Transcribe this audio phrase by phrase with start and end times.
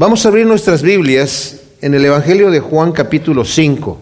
[0.00, 3.98] Vamos a abrir nuestras Biblias en el Evangelio de Juan capítulo 5.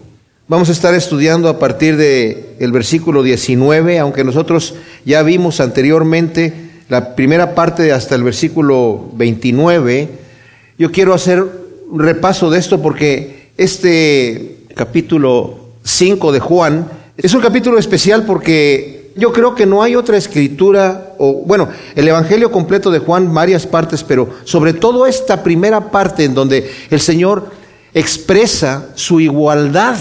[0.47, 6.53] Vamos a estar estudiando a partir del el versículo 19, aunque nosotros ya vimos anteriormente
[6.87, 10.07] la primera parte hasta el versículo 29.
[10.77, 11.43] Yo quiero hacer
[11.89, 16.87] un repaso de esto porque este capítulo 5 de Juan
[17.17, 22.07] es un capítulo especial porque yo creo que no hay otra escritura, o bueno, el
[22.07, 26.99] Evangelio completo de Juan, varias partes, pero sobre todo esta primera parte en donde el
[26.99, 27.51] Señor
[27.93, 29.97] expresa su igualdad.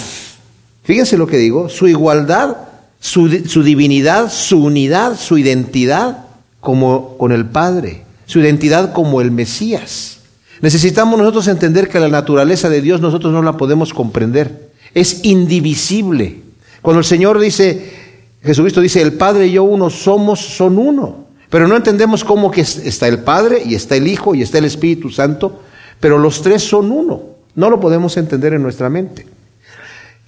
[0.84, 2.56] Fíjense lo que digo, su igualdad,
[3.00, 6.24] su, su divinidad, su unidad, su identidad
[6.60, 10.18] como con el Padre, su identidad como el Mesías.
[10.60, 14.70] Necesitamos nosotros entender que la naturaleza de Dios nosotros no la podemos comprender.
[14.94, 16.42] Es indivisible.
[16.82, 17.97] Cuando el Señor dice,
[18.42, 21.26] Jesucristo dice, el Padre y yo uno somos, son uno.
[21.50, 24.66] Pero no entendemos cómo que está el Padre y está el Hijo y está el
[24.66, 25.60] Espíritu Santo,
[25.98, 27.22] pero los tres son uno.
[27.54, 29.26] No lo podemos entender en nuestra mente.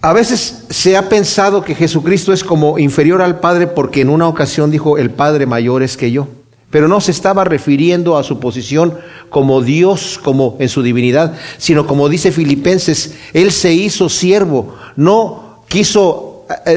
[0.03, 4.29] A veces se ha pensado que Jesucristo es como inferior al Padre porque en una
[4.29, 6.27] ocasión dijo, el Padre mayor es que yo.
[6.71, 8.97] Pero no se estaba refiriendo a su posición
[9.29, 15.65] como Dios, como en su divinidad, sino como dice Filipenses, Él se hizo siervo, no
[15.69, 16.30] quiso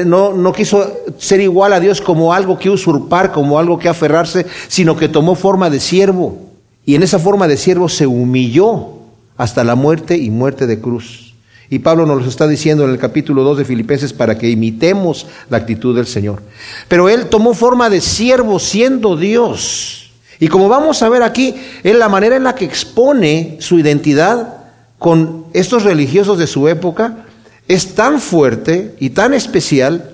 [0.04, 4.46] no, no quiso ser igual a Dios como algo que usurpar, como algo que aferrarse,
[4.68, 6.38] sino que tomó forma de siervo.
[6.86, 8.88] Y en esa forma de siervo se humilló
[9.36, 11.34] hasta la muerte y muerte de cruz.
[11.70, 15.26] Y Pablo nos lo está diciendo en el capítulo 2 de Filipenses para que imitemos
[15.48, 16.42] la actitud del Señor.
[16.88, 20.10] Pero él tomó forma de siervo siendo Dios.
[20.38, 24.58] Y como vamos a ver aquí, es la manera en la que expone su identidad
[24.98, 27.23] con estos religiosos de su época,
[27.68, 30.10] es tan fuerte y tan especial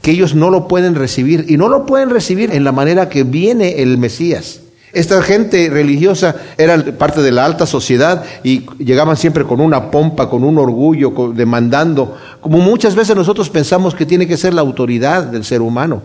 [0.00, 3.24] que ellos no lo pueden recibir y no lo pueden recibir en la manera que
[3.24, 4.60] viene el Mesías.
[4.92, 10.30] Esta gente religiosa era parte de la alta sociedad y llegaban siempre con una pompa,
[10.30, 15.24] con un orgullo, demandando, como muchas veces nosotros pensamos que tiene que ser la autoridad
[15.24, 16.02] del ser humano.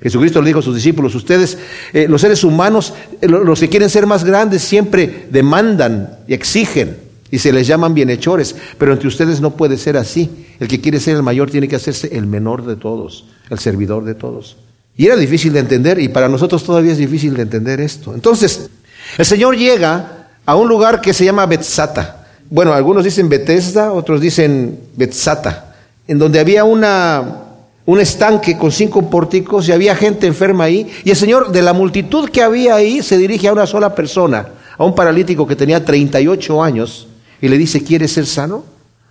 [0.00, 1.58] Jesucristo le dijo a sus discípulos, ustedes,
[1.92, 7.07] eh, los seres humanos, eh, los que quieren ser más grandes, siempre demandan y exigen
[7.30, 10.46] y se les llaman bienhechores, pero entre ustedes no puede ser así.
[10.60, 14.04] El que quiere ser el mayor tiene que hacerse el menor de todos, el servidor
[14.04, 14.56] de todos.
[14.96, 18.14] Y era difícil de entender y para nosotros todavía es difícil de entender esto.
[18.14, 18.70] Entonces,
[19.16, 22.26] el Señor llega a un lugar que se llama Betzata.
[22.50, 27.42] Bueno, algunos dicen Bethesda, otros dicen Betzata, en donde había una,
[27.84, 30.90] un estanque con cinco pórticos y había gente enferma ahí.
[31.04, 34.48] Y el Señor, de la multitud que había ahí, se dirige a una sola persona,
[34.78, 37.07] a un paralítico que tenía 38 años
[37.40, 38.64] y le dice, ¿quieres ser sano?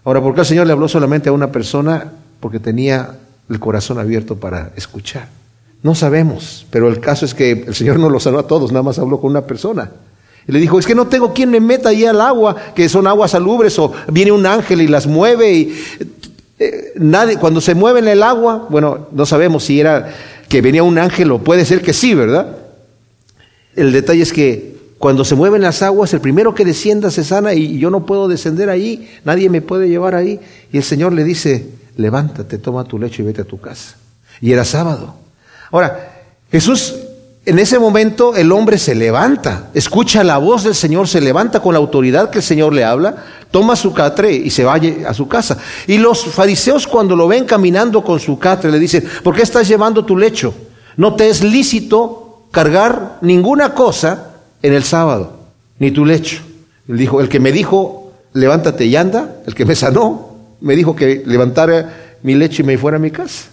[0.04, 2.14] Ahora, ¿por qué el Señor le habló solamente a una persona?
[2.40, 3.18] Porque tenía
[3.50, 5.30] el corazón abierto para escuchar.
[5.84, 8.84] No sabemos, pero el caso es que el Señor no lo sanó a todos, nada
[8.84, 9.92] más habló con una persona.
[10.48, 13.06] Y le dijo, es que no tengo quien me meta ahí al agua, que son
[13.06, 15.54] aguas salubres, o viene un ángel y las mueve.
[15.54, 15.78] Y,
[16.60, 20.14] eh, nadie, cuando se mueve en el agua, bueno, no sabemos si era
[20.48, 22.56] que venía un ángel o puede ser que sí, ¿verdad?
[23.76, 27.54] El detalle es que cuando se mueven las aguas, el primero que descienda se sana
[27.54, 30.40] y yo no puedo descender ahí, nadie me puede llevar ahí.
[30.72, 33.96] Y el Señor le dice, levántate, toma tu lecho y vete a tu casa.
[34.42, 35.16] Y era sábado.
[35.72, 36.96] Ahora, Jesús,
[37.46, 41.74] en ese momento el hombre se levanta, escucha la voz del Señor, se levanta con
[41.74, 45.28] la autoridad que el Señor le habla, toma su catre y se va a su
[45.28, 45.60] casa.
[45.86, 49.68] Y los fariseos cuando lo ven caminando con su catre le dicen, ¿por qué estás
[49.68, 50.56] llevando tu lecho?
[50.96, 54.27] No te es lícito cargar ninguna cosa
[54.62, 55.34] en el sábado,
[55.80, 56.42] ni tu lecho.
[56.88, 61.24] Dijo, el que me dijo, levántate y anda, el que me sanó, me dijo que
[61.26, 63.50] levantara mi lecho y me fuera a mi casa.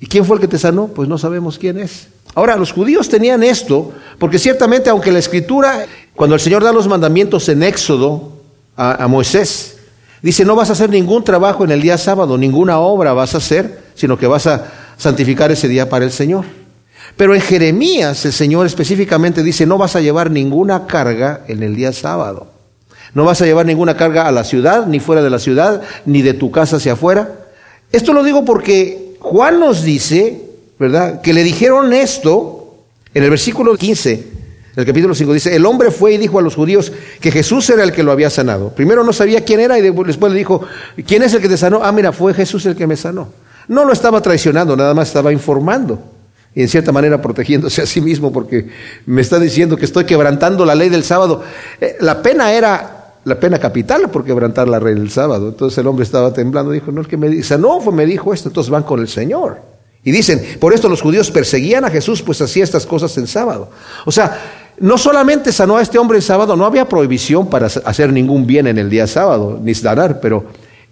[0.00, 0.88] ¿Y quién fue el que te sanó?
[0.88, 2.08] Pues no sabemos quién es.
[2.34, 6.86] Ahora, los judíos tenían esto, porque ciertamente, aunque la escritura, cuando el Señor da los
[6.86, 8.32] mandamientos en Éxodo
[8.76, 9.76] a Moisés,
[10.22, 13.38] dice, no vas a hacer ningún trabajo en el día sábado, ninguna obra vas a
[13.38, 16.44] hacer, sino que vas a santificar ese día para el Señor.
[17.16, 21.74] Pero en Jeremías el Señor específicamente dice, no vas a llevar ninguna carga en el
[21.74, 22.48] día sábado.
[23.14, 26.22] No vas a llevar ninguna carga a la ciudad, ni fuera de la ciudad, ni
[26.22, 27.32] de tu casa hacia afuera.
[27.90, 30.42] Esto lo digo porque Juan nos dice,
[30.78, 31.20] ¿verdad?
[31.22, 32.76] Que le dijeron esto
[33.14, 34.38] en el versículo 15
[34.78, 37.82] el capítulo 5 dice, el hombre fue y dijo a los judíos que Jesús era
[37.82, 38.68] el que lo había sanado.
[38.68, 40.62] Primero no sabía quién era y después le dijo,
[41.04, 41.80] ¿quién es el que te sanó?
[41.82, 43.26] Ah, mira, fue Jesús el que me sanó.
[43.66, 46.00] No lo estaba traicionando, nada más estaba informando
[46.62, 48.68] en cierta manera protegiéndose a sí mismo porque
[49.06, 51.42] me está diciendo que estoy quebrantando la ley del sábado.
[51.80, 55.48] Eh, la pena era la pena capital por quebrantar la ley del sábado.
[55.48, 58.32] Entonces el hombre estaba temblando, dijo, no, es que me dice, no, fue, me dijo
[58.32, 59.60] esto, entonces van con el Señor.
[60.04, 63.70] Y dicen, por esto los judíos perseguían a Jesús, pues hacía estas cosas en sábado.
[64.06, 64.40] O sea,
[64.78, 68.66] no solamente sanó a este hombre el sábado, no había prohibición para hacer ningún bien
[68.66, 70.46] en el día sábado, ni sanar, pero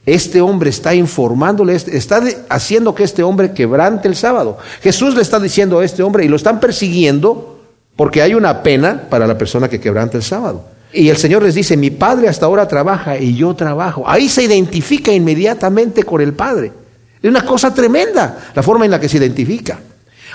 [0.06, 4.56] este hombre está informándole, está haciendo que este hombre quebrante el sábado.
[4.80, 7.58] Jesús le está diciendo a este hombre y lo están persiguiendo
[7.96, 10.64] porque hay una pena para la persona que quebranta el sábado.
[10.92, 14.04] Y el Señor les dice, mi Padre hasta ahora trabaja y yo trabajo.
[14.06, 16.72] Ahí se identifica inmediatamente con el Padre.
[17.20, 19.80] Es una cosa tremenda la forma en la que se identifica.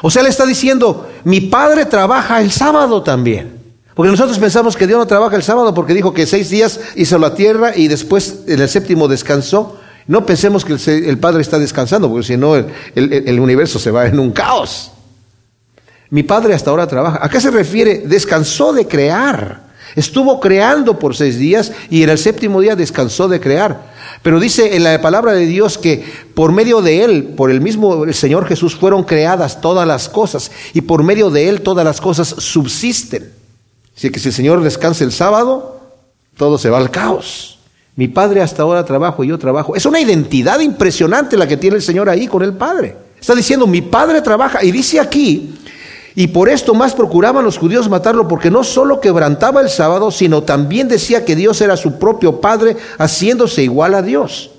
[0.01, 3.60] O sea, le está diciendo, mi Padre trabaja el sábado también.
[3.95, 7.17] Porque nosotros pensamos que Dios no trabaja el sábado porque dijo que seis días hizo
[7.17, 9.77] la tierra y después en el séptimo descansó.
[10.07, 14.19] No pensemos que el, Padre está descansando, porque si no el, universo se va en
[14.19, 14.91] un caos.
[16.09, 17.19] Mi Padre hasta ahora trabaja.
[17.21, 18.03] ¿A qué se refiere?
[18.05, 19.71] Descansó de crear.
[19.95, 23.91] Estuvo creando por seis días y en el séptimo día descansó de crear.
[24.21, 26.03] Pero dice en la palabra de Dios que
[26.33, 30.81] por medio de Él, por el mismo Señor Jesús, fueron creadas todas las cosas y
[30.81, 33.40] por medio de Él todas las cosas subsisten.
[34.01, 35.79] Así que si el Señor descansa el sábado,
[36.35, 37.59] todo se va al caos.
[37.95, 39.75] Mi Padre hasta ahora trabajo y yo trabajo.
[39.75, 42.95] Es una identidad impresionante la que tiene el Señor ahí con el Padre.
[43.19, 44.63] Está diciendo, mi Padre trabaja.
[44.63, 45.53] Y dice aquí
[46.15, 50.41] y por esto más procuraban los judíos matarlo, porque no solo quebrantaba el sábado, sino
[50.41, 54.49] también decía que Dios era su propio Padre, haciéndose igual a Dios.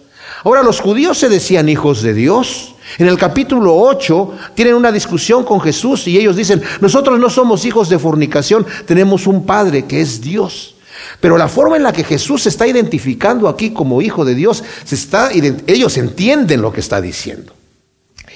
[0.44, 2.71] Ahora, los judíos se decían hijos de Dios.
[2.98, 7.64] En el capítulo 8 tienen una discusión con Jesús y ellos dicen, nosotros no somos
[7.64, 10.76] hijos de fornicación, tenemos un Padre que es Dios.
[11.20, 14.62] Pero la forma en la que Jesús se está identificando aquí como hijo de Dios,
[14.84, 17.54] se está, ellos entienden lo que está diciendo.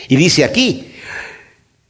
[0.09, 0.93] Y dice aquí,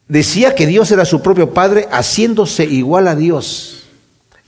[0.08, 3.84] decía que Dios era su propio Padre haciéndose igual a Dios.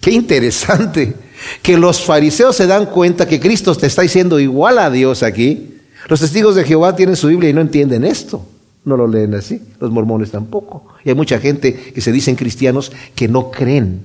[0.01, 1.15] Qué interesante
[1.63, 5.78] que los fariseos se dan cuenta que Cristo te está diciendo igual a Dios aquí.
[6.09, 8.45] Los testigos de Jehová tienen su Biblia y no entienden esto.
[8.85, 9.61] No lo leen así.
[9.81, 10.87] Los mormones tampoco.
[11.05, 14.05] Y hay mucha gente que se dicen cristianos que no creen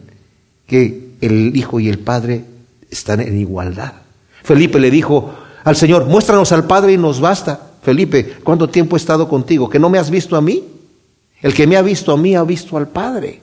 [0.68, 2.44] que el Hijo y el Padre
[2.90, 3.94] están en igualdad.
[4.44, 5.34] Felipe le dijo
[5.64, 7.72] al Señor, muéstranos al Padre y nos basta.
[7.82, 9.70] Felipe, ¿cuánto tiempo he estado contigo?
[9.70, 10.64] ¿Que no me has visto a mí?
[11.42, 13.42] El que me ha visto a mí ha visto al Padre.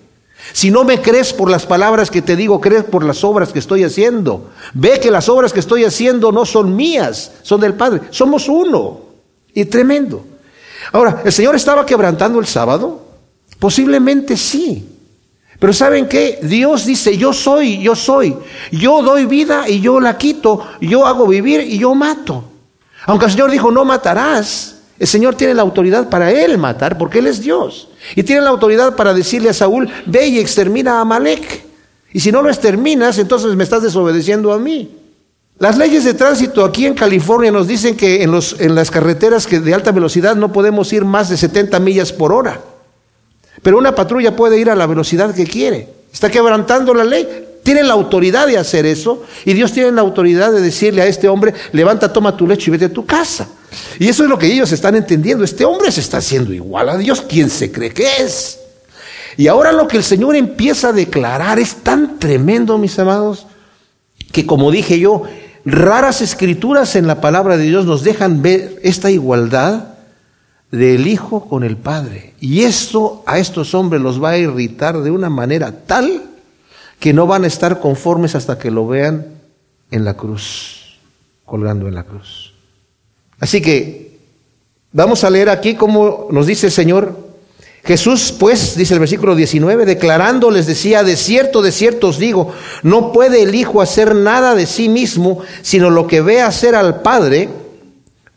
[0.52, 3.58] Si no me crees por las palabras que te digo, crees por las obras que
[3.58, 4.50] estoy haciendo.
[4.74, 8.02] Ve que las obras que estoy haciendo no son mías, son del Padre.
[8.10, 9.00] Somos uno.
[9.54, 10.24] Y tremendo.
[10.92, 13.02] Ahora, ¿el Señor estaba quebrantando el sábado?
[13.58, 14.88] Posiblemente sí.
[15.58, 16.38] Pero ¿saben qué?
[16.42, 18.36] Dios dice, yo soy, yo soy.
[18.72, 20.66] Yo doy vida y yo la quito.
[20.80, 22.44] Yo hago vivir y yo mato.
[23.06, 24.79] Aunque el Señor dijo, no matarás.
[25.00, 27.88] El Señor tiene la autoridad para él matar porque Él es Dios.
[28.14, 31.64] Y tiene la autoridad para decirle a Saúl, ve y extermina a Amalek.
[32.12, 34.90] Y si no lo exterminas, entonces me estás desobedeciendo a mí.
[35.58, 39.46] Las leyes de tránsito aquí en California nos dicen que en, los, en las carreteras
[39.46, 42.60] que de alta velocidad no podemos ir más de 70 millas por hora.
[43.62, 45.88] Pero una patrulla puede ir a la velocidad que quiere.
[46.12, 47.46] Está quebrantando la ley.
[47.62, 49.22] Tiene la autoridad de hacer eso.
[49.46, 52.72] Y Dios tiene la autoridad de decirle a este hombre, levanta, toma tu lecho y
[52.72, 53.48] vete a tu casa.
[53.98, 55.44] Y eso es lo que ellos están entendiendo.
[55.44, 57.22] Este hombre se está haciendo igual a Dios.
[57.22, 58.58] ¿Quién se cree que es?
[59.36, 63.46] Y ahora lo que el Señor empieza a declarar es tan tremendo, mis amados,
[64.32, 65.22] que como dije yo,
[65.64, 69.94] raras escrituras en la palabra de Dios nos dejan ver esta igualdad
[70.70, 72.34] del Hijo con el Padre.
[72.40, 76.22] Y esto a estos hombres los va a irritar de una manera tal
[76.98, 79.26] que no van a estar conformes hasta que lo vean
[79.90, 80.98] en la cruz,
[81.44, 82.49] colgando en la cruz.
[83.40, 84.18] Así que
[84.92, 87.30] vamos a leer aquí como nos dice el Señor.
[87.82, 92.52] Jesús, pues, dice el versículo 19, declarando les decía, de cierto, de cierto os digo,
[92.82, 97.00] no puede el Hijo hacer nada de sí mismo, sino lo que ve hacer al
[97.00, 97.48] Padre,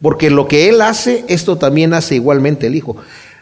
[0.01, 2.95] porque lo que Él hace, esto también hace igualmente el Hijo.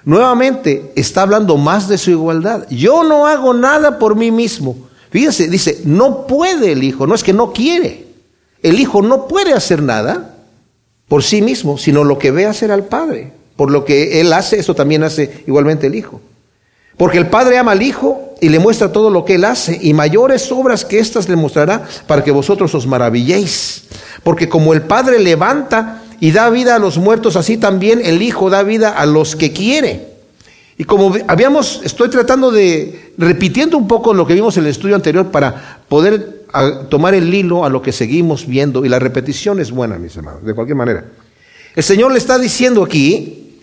[0.03, 2.65] Nuevamente está hablando más de su igualdad.
[2.72, 4.75] Yo no hago nada por mí mismo.
[5.12, 8.08] Fíjense, dice, no puede el Hijo, no es que no quiere.
[8.63, 10.31] El Hijo no puede hacer nada
[11.12, 13.34] por sí mismo, sino lo que ve hacer al Padre.
[13.58, 16.22] Por lo que Él hace, eso también hace igualmente el Hijo.
[16.96, 19.94] Porque el Padre ama al Hijo y le muestra todo lo que Él hace, y
[19.94, 23.89] mayores obras que éstas le mostrará para que vosotros os maravilléis.
[24.24, 28.50] Porque como el Padre levanta y da vida a los muertos, así también el Hijo
[28.50, 30.12] da vida a los que quiere.
[30.77, 34.96] Y como habíamos, estoy tratando de, repitiendo un poco lo que vimos en el estudio
[34.96, 39.60] anterior para poder a tomar el hilo a lo que seguimos viendo y la repetición
[39.60, 41.05] es buena, mis hermanos, de cualquier manera.
[41.75, 43.60] El Señor le está diciendo aquí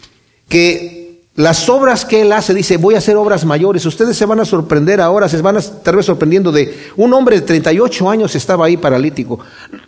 [0.49, 0.99] que
[1.39, 3.87] las obras que Él hace, dice, voy a hacer obras mayores.
[3.87, 7.47] Ustedes se van a sorprender ahora, se van a estar sorprendiendo de un hombre de
[7.47, 9.39] 38 años estaba ahí paralítico.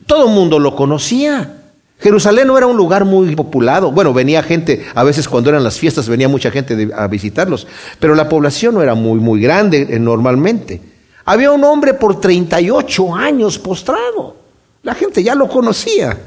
[0.06, 1.56] Todo el mundo lo conocía.
[1.98, 3.90] Jerusalén no era un lugar muy populado.
[3.90, 7.66] Bueno, venía gente, a veces cuando eran las fiestas venía mucha gente a visitarlos,
[7.98, 10.80] pero la población no era muy, muy grande eh, normalmente.
[11.24, 14.36] Había un hombre por 38 años postrado.
[14.82, 16.18] La gente ya lo conocía.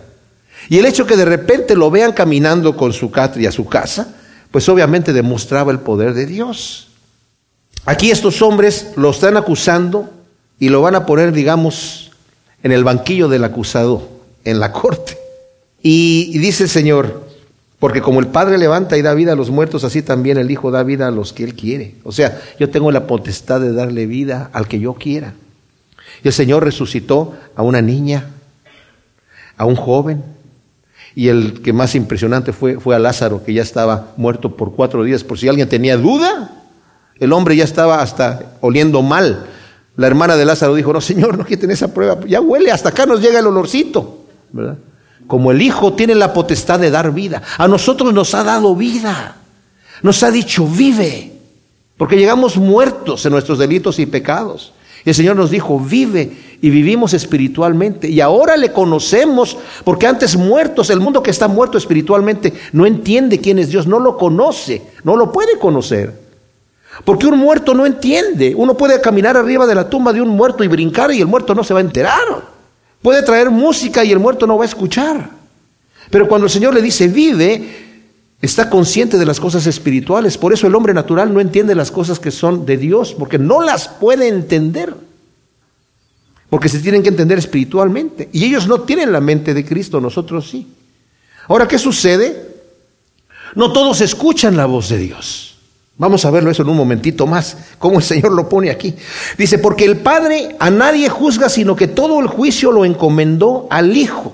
[0.69, 4.15] Y el hecho que de repente lo vean caminando con su catria a su casa,
[4.51, 6.89] pues obviamente demostraba el poder de Dios.
[7.85, 10.09] Aquí estos hombres lo están acusando
[10.59, 12.11] y lo van a poner, digamos,
[12.61, 14.07] en el banquillo del acusado,
[14.45, 15.17] en la corte.
[15.81, 17.22] Y, dice el Señor,
[17.83, 20.71] porque como el Padre levanta y da vida a los muertos, así también el Hijo
[20.71, 21.95] da vida a los que Él quiere.
[22.05, 25.33] O sea, yo tengo la potestad de darle vida al que yo quiera.
[26.23, 28.29] Y el Señor resucitó a una niña,
[29.57, 30.23] a un joven,
[31.13, 35.03] y el que más impresionante fue, fue a Lázaro, que ya estaba muerto por cuatro
[35.03, 35.25] días.
[35.25, 36.63] Por si alguien tenía duda,
[37.19, 39.47] el hombre ya estaba hasta oliendo mal.
[39.97, 43.05] La hermana de Lázaro dijo, no, Señor, no quiten esa prueba, ya huele, hasta acá
[43.05, 44.23] nos llega el olorcito.
[44.53, 44.77] ¿verdad?
[45.33, 49.37] Como el Hijo tiene la potestad de dar vida, a nosotros nos ha dado vida.
[50.03, 51.31] Nos ha dicho, vive,
[51.97, 54.73] porque llegamos muertos en nuestros delitos y pecados.
[55.03, 58.07] Y el Señor nos dijo, vive y vivimos espiritualmente.
[58.07, 63.39] Y ahora le conocemos, porque antes muertos, el mundo que está muerto espiritualmente no entiende
[63.39, 66.13] quién es Dios, no lo conoce, no lo puede conocer.
[67.03, 68.53] Porque un muerto no entiende.
[68.55, 71.55] Uno puede caminar arriba de la tumba de un muerto y brincar y el muerto
[71.55, 72.52] no se va a enterar.
[73.03, 75.29] Puede traer música y el muerto no va a escuchar.
[76.09, 77.83] Pero cuando el Señor le dice vive,
[78.41, 80.37] está consciente de las cosas espirituales.
[80.37, 83.61] Por eso el hombre natural no entiende las cosas que son de Dios, porque no
[83.61, 84.95] las puede entender.
[86.49, 88.29] Porque se tienen que entender espiritualmente.
[88.31, 90.65] Y ellos no tienen la mente de Cristo, nosotros sí.
[91.49, 92.53] Ahora, ¿qué sucede?
[93.55, 95.52] No todos escuchan la voz de Dios.
[95.97, 98.95] Vamos a verlo eso en un momentito más, cómo el Señor lo pone aquí.
[99.37, 103.95] Dice, porque el Padre a nadie juzga, sino que todo el juicio lo encomendó al
[103.95, 104.33] Hijo.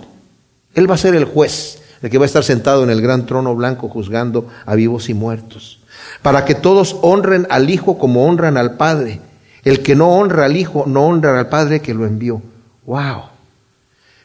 [0.74, 3.25] Él va a ser el juez, el que va a estar sentado en el gran
[3.25, 5.80] trono blanco juzgando a vivos y muertos.
[6.22, 9.20] Para que todos honren al Hijo como honran al Padre.
[9.66, 12.42] El que no honra al Hijo, no honra al Padre que lo envió.
[12.86, 13.24] ¡Wow!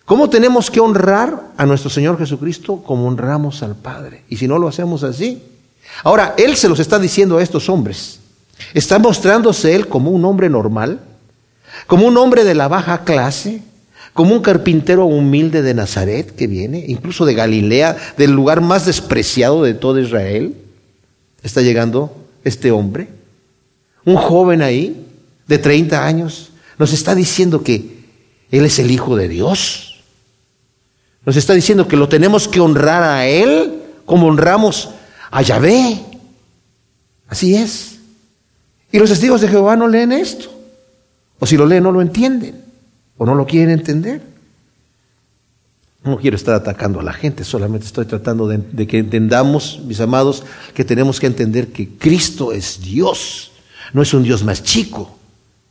[0.04, 4.22] ¿Cómo tenemos que honrar a nuestro Señor Jesucristo como honramos al Padre?
[4.28, 5.42] Y si no lo hacemos así,
[6.02, 8.20] Ahora, Él se los está diciendo a estos hombres.
[8.72, 11.00] Está mostrándose Él como un hombre normal,
[11.86, 13.62] como un hombre de la baja clase,
[14.12, 19.64] como un carpintero humilde de Nazaret que viene, incluso de Galilea, del lugar más despreciado
[19.64, 20.54] de todo Israel.
[21.42, 23.08] Está llegando este hombre,
[24.04, 25.04] un joven ahí,
[25.46, 28.04] de 30 años, nos está diciendo que
[28.50, 30.02] Él es el Hijo de Dios.
[31.24, 34.94] Nos está diciendo que lo tenemos que honrar a Él como honramos a
[35.42, 36.00] Yahvé.
[37.28, 37.98] Así es.
[38.92, 40.50] Y los testigos de Jehová no leen esto.
[41.38, 42.62] O si lo leen no lo entienden.
[43.16, 44.22] O no lo quieren entender.
[46.04, 50.00] No quiero estar atacando a la gente, solamente estoy tratando de, de, que entendamos, mis
[50.00, 53.52] amados, que tenemos que entender que Cristo es Dios,
[53.94, 55.16] no es un Dios más chico,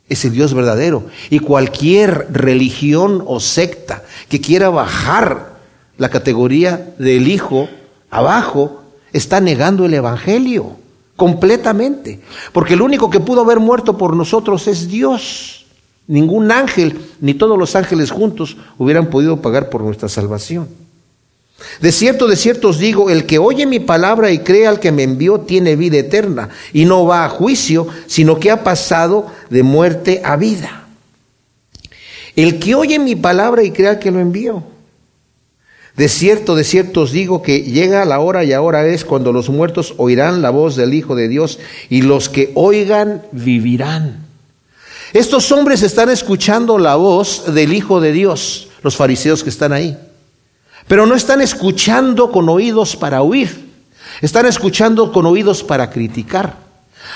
[0.08, 1.06] es el Dios verdadero.
[1.30, 5.54] Y cualquier religión o secta que quiera bajar
[5.98, 7.68] la categoría del Hijo
[8.10, 8.83] abajo,
[9.14, 10.76] está negando el Evangelio
[11.16, 12.20] completamente.
[12.52, 15.64] Porque el único que pudo haber muerto por nosotros es Dios.
[16.06, 20.68] Ningún ángel, ni todos los ángeles juntos hubieran podido pagar por nuestra salvación.
[21.80, 24.92] De cierto, de cierto os digo, el que oye mi palabra y cree al que
[24.92, 29.62] me envió tiene vida eterna y no va a juicio, sino que ha pasado de
[29.62, 30.86] muerte a vida.
[32.36, 34.73] El que oye mi palabra y cree al que lo envió.
[35.96, 39.48] De cierto, de cierto os digo que llega la hora y ahora es cuando los
[39.48, 44.26] muertos oirán la voz del Hijo de Dios y los que oigan vivirán.
[45.12, 49.96] Estos hombres están escuchando la voz del Hijo de Dios, los fariseos que están ahí.
[50.88, 53.70] Pero no están escuchando con oídos para oír,
[54.20, 56.64] están escuchando con oídos para criticar.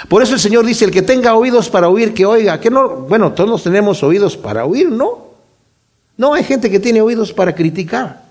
[0.08, 2.60] Por eso el Señor dice, el que tenga oídos para oír, que oiga.
[2.60, 5.28] Que no, bueno, todos tenemos oídos para oír, ¿no?
[6.16, 8.27] No, hay gente que tiene oídos para criticar.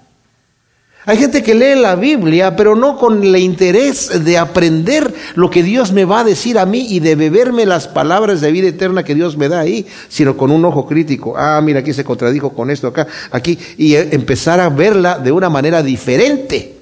[1.08, 5.64] Hay gente que lee la Biblia, pero no con el interés de aprender lo que
[5.64, 9.06] Dios me va a decir a mí y de beberme las palabras de vida eterna
[9.06, 11.36] que Dios me da ahí, sino con un ojo crítico.
[11.38, 15.32] Ah, mira, aquí se contradijo con esto acá, aquí, y e, empezar a verla de
[15.32, 16.76] una manera diferente,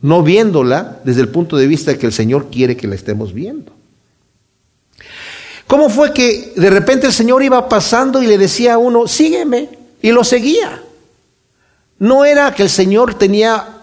[0.00, 3.70] no viéndola desde el punto de vista que el Señor quiere que la estemos viendo.
[5.68, 9.68] ¿Cómo fue que de repente el Señor iba pasando y le decía a uno, sígueme?
[10.02, 10.82] Y lo seguía.
[11.98, 13.76] No era que el Señor tenía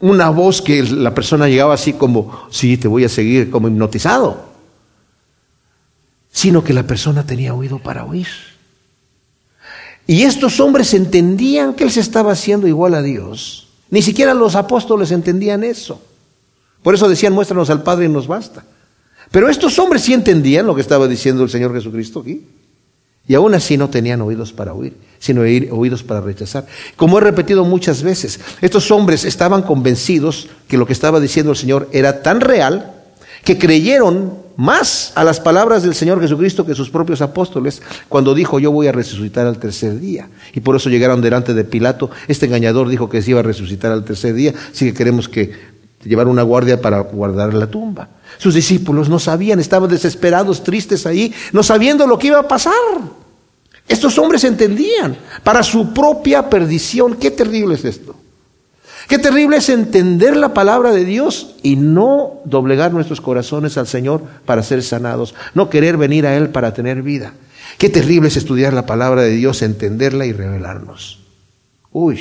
[0.00, 4.44] una voz que la persona llegaba así como, sí, te voy a seguir, como hipnotizado,
[6.32, 8.28] sino que la persona tenía oído para oír.
[10.06, 13.68] Y estos hombres entendían que Él se estaba haciendo igual a Dios.
[13.90, 16.02] Ni siquiera los apóstoles entendían eso.
[16.82, 18.64] Por eso decían, muéstranos al Padre y nos basta.
[19.30, 22.44] Pero estos hombres sí entendían lo que estaba diciendo el Señor Jesucristo aquí.
[23.30, 26.66] Y aún así no tenían oídos para oír, sino oídos para rechazar.
[26.96, 31.56] Como he repetido muchas veces, estos hombres estaban convencidos que lo que estaba diciendo el
[31.56, 32.92] Señor era tan real
[33.44, 38.58] que creyeron más a las palabras del Señor Jesucristo que sus propios apóstoles cuando dijo
[38.58, 40.28] yo voy a resucitar al tercer día.
[40.52, 42.10] Y por eso llegaron delante de Pilato.
[42.26, 45.52] Este engañador dijo que se iba a resucitar al tercer día, así que queremos que
[46.02, 48.08] llevar una guardia para guardar la tumba.
[48.38, 53.19] Sus discípulos no sabían, estaban desesperados, tristes ahí, no sabiendo lo que iba a pasar.
[53.90, 57.16] Estos hombres entendían para su propia perdición.
[57.16, 58.14] Qué terrible es esto.
[59.08, 64.22] Qué terrible es entender la palabra de Dios y no doblegar nuestros corazones al Señor
[64.44, 67.34] para ser sanados, no querer venir a Él para tener vida.
[67.78, 71.18] Qué terrible es estudiar la palabra de Dios, entenderla y revelarnos.
[71.90, 72.20] Uy,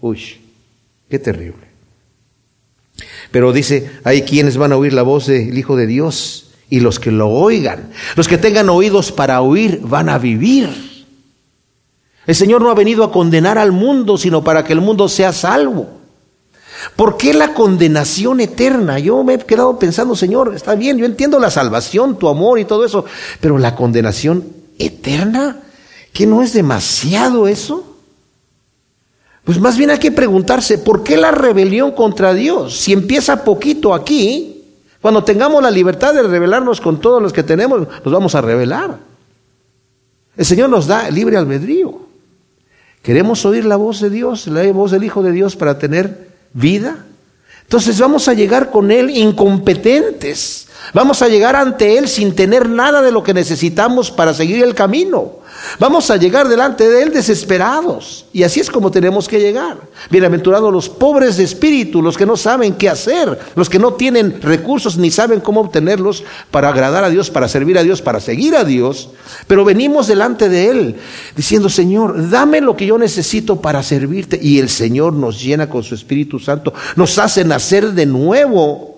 [0.00, 0.40] uy,
[1.08, 1.68] qué terrible.
[3.30, 7.00] Pero dice, hay quienes van a oír la voz del Hijo de Dios y los
[7.00, 10.70] que lo oigan, los que tengan oídos para oír, van a vivir.
[12.26, 15.32] El Señor no ha venido a condenar al mundo, sino para que el mundo sea
[15.32, 15.88] salvo.
[16.94, 18.98] ¿Por qué la condenación eterna?
[19.00, 22.64] Yo me he quedado pensando, Señor, está bien, yo entiendo la salvación, tu amor y
[22.64, 23.04] todo eso,
[23.40, 24.44] pero la condenación
[24.78, 25.60] eterna,
[26.12, 27.96] ¿que no es demasiado eso?
[29.44, 32.78] Pues más bien hay que preguntarse, ¿por qué la rebelión contra Dios?
[32.78, 34.59] Si empieza poquito aquí,
[35.00, 38.98] cuando tengamos la libertad de rebelarnos con todos los que tenemos, nos vamos a rebelar.
[40.36, 42.00] El Señor nos da libre albedrío.
[43.02, 47.06] ¿Queremos oír la voz de Dios, la voz del Hijo de Dios para tener vida?
[47.62, 50.68] Entonces vamos a llegar con Él incompetentes.
[50.92, 54.74] Vamos a llegar ante Él sin tener nada de lo que necesitamos para seguir el
[54.74, 55.36] camino.
[55.78, 58.26] Vamos a llegar delante de Él desesperados.
[58.32, 59.78] Y así es como tenemos que llegar.
[60.10, 64.40] Bienaventurados los pobres de espíritu, los que no saben qué hacer, los que no tienen
[64.40, 68.56] recursos ni saben cómo obtenerlos para agradar a Dios, para servir a Dios, para seguir
[68.56, 69.10] a Dios.
[69.46, 70.96] Pero venimos delante de Él
[71.36, 74.38] diciendo, Señor, dame lo que yo necesito para servirte.
[74.40, 78.89] Y el Señor nos llena con su Espíritu Santo, nos hace nacer de nuevo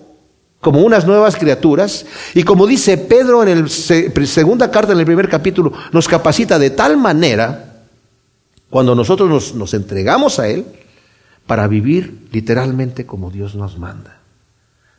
[0.63, 2.05] como unas nuevas criaturas.
[2.33, 6.71] Y como dice Pedro en la segunda carta, en el primer capítulo, nos capacita de
[6.71, 7.83] tal manera,
[8.69, 10.65] cuando nosotros nos, nos entregamos a Él,
[11.45, 14.21] para vivir literalmente como Dios nos manda.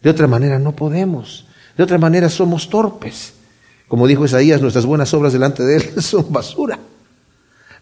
[0.03, 1.47] De otra manera no podemos.
[1.77, 3.33] De otra manera somos torpes.
[3.89, 6.79] Como dijo Isaías, nuestras buenas obras delante de Él son basura.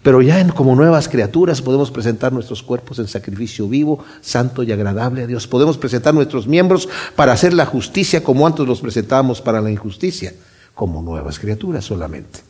[0.03, 4.73] Pero ya en, como nuevas criaturas podemos presentar nuestros cuerpos en sacrificio vivo, santo y
[4.73, 5.47] agradable a Dios.
[5.47, 10.35] Podemos presentar nuestros miembros para hacer la justicia como antes los presentábamos para la injusticia,
[10.75, 12.41] como nuevas criaturas solamente,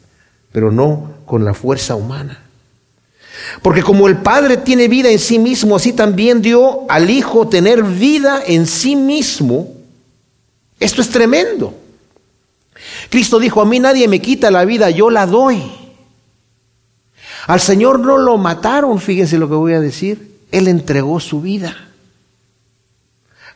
[0.51, 2.43] pero no con la fuerza humana.
[3.61, 7.83] Porque como el Padre tiene vida en sí mismo, así también dio al Hijo tener
[7.83, 9.75] vida en sí mismo.
[10.81, 11.75] Esto es tremendo.
[13.11, 15.82] Cristo dijo, a mí nadie me quita la vida, yo la doy.
[17.47, 20.39] Al Señor no lo mataron, fíjense lo que voy a decir.
[20.51, 21.75] Él entregó su vida.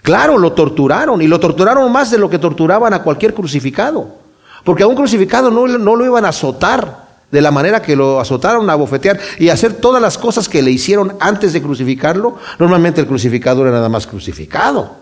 [0.03, 4.16] Claro, lo torturaron y lo torturaron más de lo que torturaban a cualquier crucificado.
[4.64, 8.20] Porque a un crucificado no, no lo iban a azotar de la manera que lo
[8.20, 12.37] azotaron, a bofetear y hacer todas las cosas que le hicieron antes de crucificarlo.
[12.59, 14.96] Normalmente el crucificado era nada más crucificado.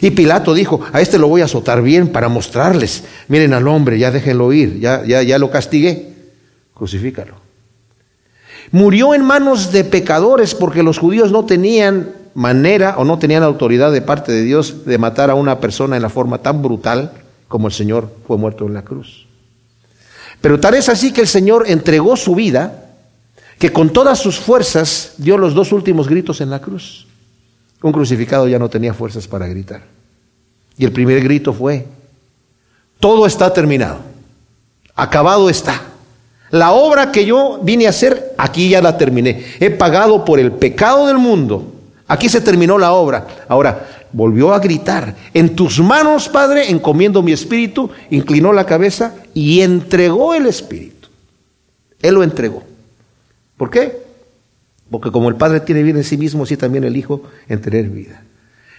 [0.00, 3.04] Y Pilato dijo, a este lo voy a azotar bien para mostrarles.
[3.28, 6.14] Miren al hombre, ya déjenlo ir, ya, ya, ya lo castigué.
[6.74, 7.41] Crucifícalo.
[8.72, 13.92] Murió en manos de pecadores porque los judíos no tenían manera o no tenían autoridad
[13.92, 17.12] de parte de Dios de matar a una persona en la forma tan brutal
[17.48, 19.26] como el Señor fue muerto en la cruz.
[20.40, 22.86] Pero tal es así que el Señor entregó su vida,
[23.58, 27.06] que con todas sus fuerzas dio los dos últimos gritos en la cruz.
[27.82, 29.84] Un crucificado ya no tenía fuerzas para gritar.
[30.78, 31.86] Y el primer grito fue,
[32.98, 33.98] todo está terminado,
[34.94, 35.91] acabado está.
[36.52, 39.42] La obra que yo vine a hacer, aquí ya la terminé.
[39.58, 41.72] He pagado por el pecado del mundo.
[42.06, 43.26] Aquí se terminó la obra.
[43.48, 49.62] Ahora, volvió a gritar, en tus manos, Padre, encomiendo mi espíritu, inclinó la cabeza y
[49.62, 51.08] entregó el espíritu.
[52.02, 52.62] Él lo entregó.
[53.56, 54.02] ¿Por qué?
[54.90, 57.88] Porque como el Padre tiene vida en sí mismo, así también el Hijo en tener
[57.88, 58.24] vida.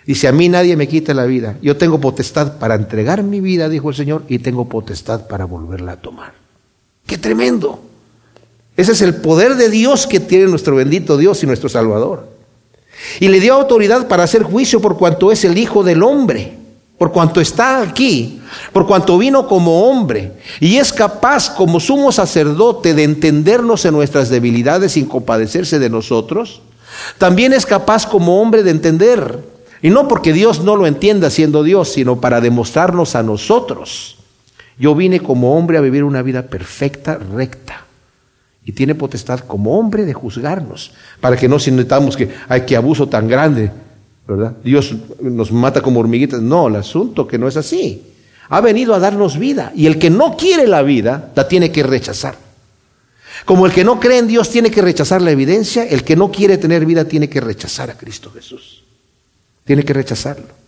[0.05, 1.57] Dice, a mí nadie me quita la vida.
[1.63, 5.93] Yo tengo potestad para entregar mi vida, dijo el Señor, y tengo potestad para volverla
[5.93, 6.42] a tomar.
[7.13, 7.79] Qué tremendo.
[8.75, 12.27] Ese es el poder de Dios que tiene nuestro bendito Dios y nuestro Salvador.
[13.19, 16.57] Y le dio autoridad para hacer juicio por cuanto es el Hijo del Hombre,
[16.97, 22.95] por cuanto está aquí, por cuanto vino como hombre y es capaz como sumo sacerdote
[22.95, 26.63] de entendernos en nuestras debilidades sin compadecerse de nosotros.
[27.19, 29.37] También es capaz como hombre de entender,
[29.83, 34.17] y no porque Dios no lo entienda siendo Dios, sino para demostrarnos a nosotros
[34.77, 37.85] yo vine como hombre a vivir una vida perfecta, recta.
[38.65, 43.09] y tiene potestad como hombre de juzgarnos, para que no sintamos que hay que abuso
[43.09, 43.71] tan grande,
[44.25, 44.53] ¿verdad?
[44.63, 46.41] Dios nos mata como hormiguitas.
[46.41, 48.03] No, el asunto que no es así.
[48.47, 51.83] Ha venido a darnos vida y el que no quiere la vida la tiene que
[51.83, 52.35] rechazar.
[53.45, 56.31] Como el que no cree en Dios tiene que rechazar la evidencia, el que no
[56.31, 58.83] quiere tener vida tiene que rechazar a Cristo Jesús.
[59.65, 60.62] Tiene que rechazarlo.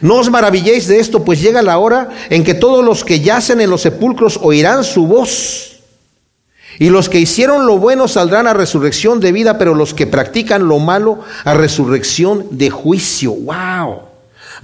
[0.00, 3.60] No os maravilléis de esto, pues llega la hora en que todos los que yacen
[3.60, 5.80] en los sepulcros oirán su voz.
[6.78, 10.66] Y los que hicieron lo bueno saldrán a resurrección de vida, pero los que practican
[10.66, 13.32] lo malo a resurrección de juicio.
[13.32, 14.00] ¡Wow!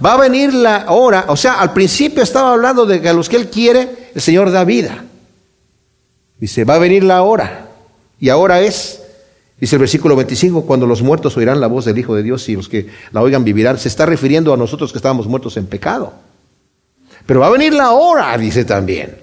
[0.03, 3.29] Va a venir la hora, o sea, al principio estaba hablando de que a los
[3.29, 5.03] que Él quiere, el Señor da vida.
[6.39, 7.67] Dice, va a venir la hora.
[8.19, 9.01] Y ahora es,
[9.59, 12.55] dice el versículo 25, cuando los muertos oirán la voz del Hijo de Dios y
[12.55, 13.77] los que la oigan vivirán.
[13.77, 16.13] Se está refiriendo a nosotros que estábamos muertos en pecado.
[17.25, 19.17] Pero va a venir la hora, dice también,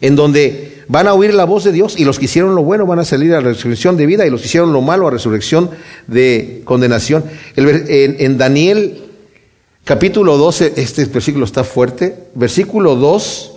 [0.00, 2.86] en donde van a oír la voz de Dios y los que hicieron lo bueno
[2.86, 5.10] van a salir a la resurrección de vida y los que hicieron lo malo a
[5.10, 5.70] resurrección
[6.06, 7.24] de condenación.
[7.56, 9.04] en, en Daniel
[9.84, 13.52] capítulo 12, este versículo está fuerte, versículo 2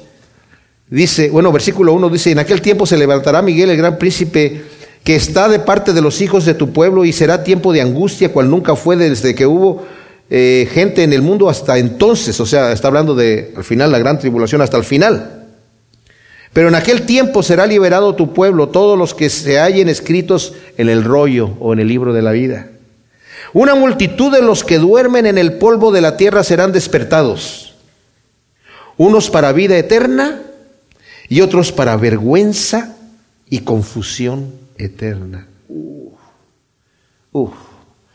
[0.90, 4.64] Dice, bueno, versículo 1 dice, en aquel tiempo se levantará Miguel, el gran príncipe,
[5.04, 8.32] que está de parte de los hijos de tu pueblo, y será tiempo de angustia,
[8.32, 9.86] cual nunca fue desde que hubo
[10.30, 12.40] eh, gente en el mundo hasta entonces.
[12.40, 15.48] O sea, está hablando de al final la gran tribulación, hasta el final.
[16.54, 20.90] Pero en aquel tiempo será liberado tu pueblo, todos los que se hallen escritos en
[20.90, 22.70] el rollo o en el libro de la vida.
[23.54, 27.74] Una multitud de los que duermen en el polvo de la tierra serán despertados,
[28.98, 30.42] unos para vida eterna
[31.30, 32.96] y otros para vergüenza
[33.50, 35.48] y confusión eterna.
[37.32, 37.54] Uf.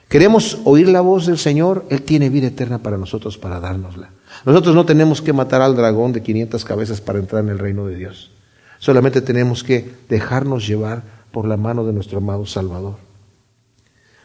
[0.09, 4.11] Queremos oír la voz del Señor, Él tiene vida eterna para nosotros, para dárnosla.
[4.45, 7.87] Nosotros no tenemos que matar al dragón de 500 cabezas para entrar en el reino
[7.87, 8.31] de Dios.
[8.79, 12.97] Solamente tenemos que dejarnos llevar por la mano de nuestro amado Salvador.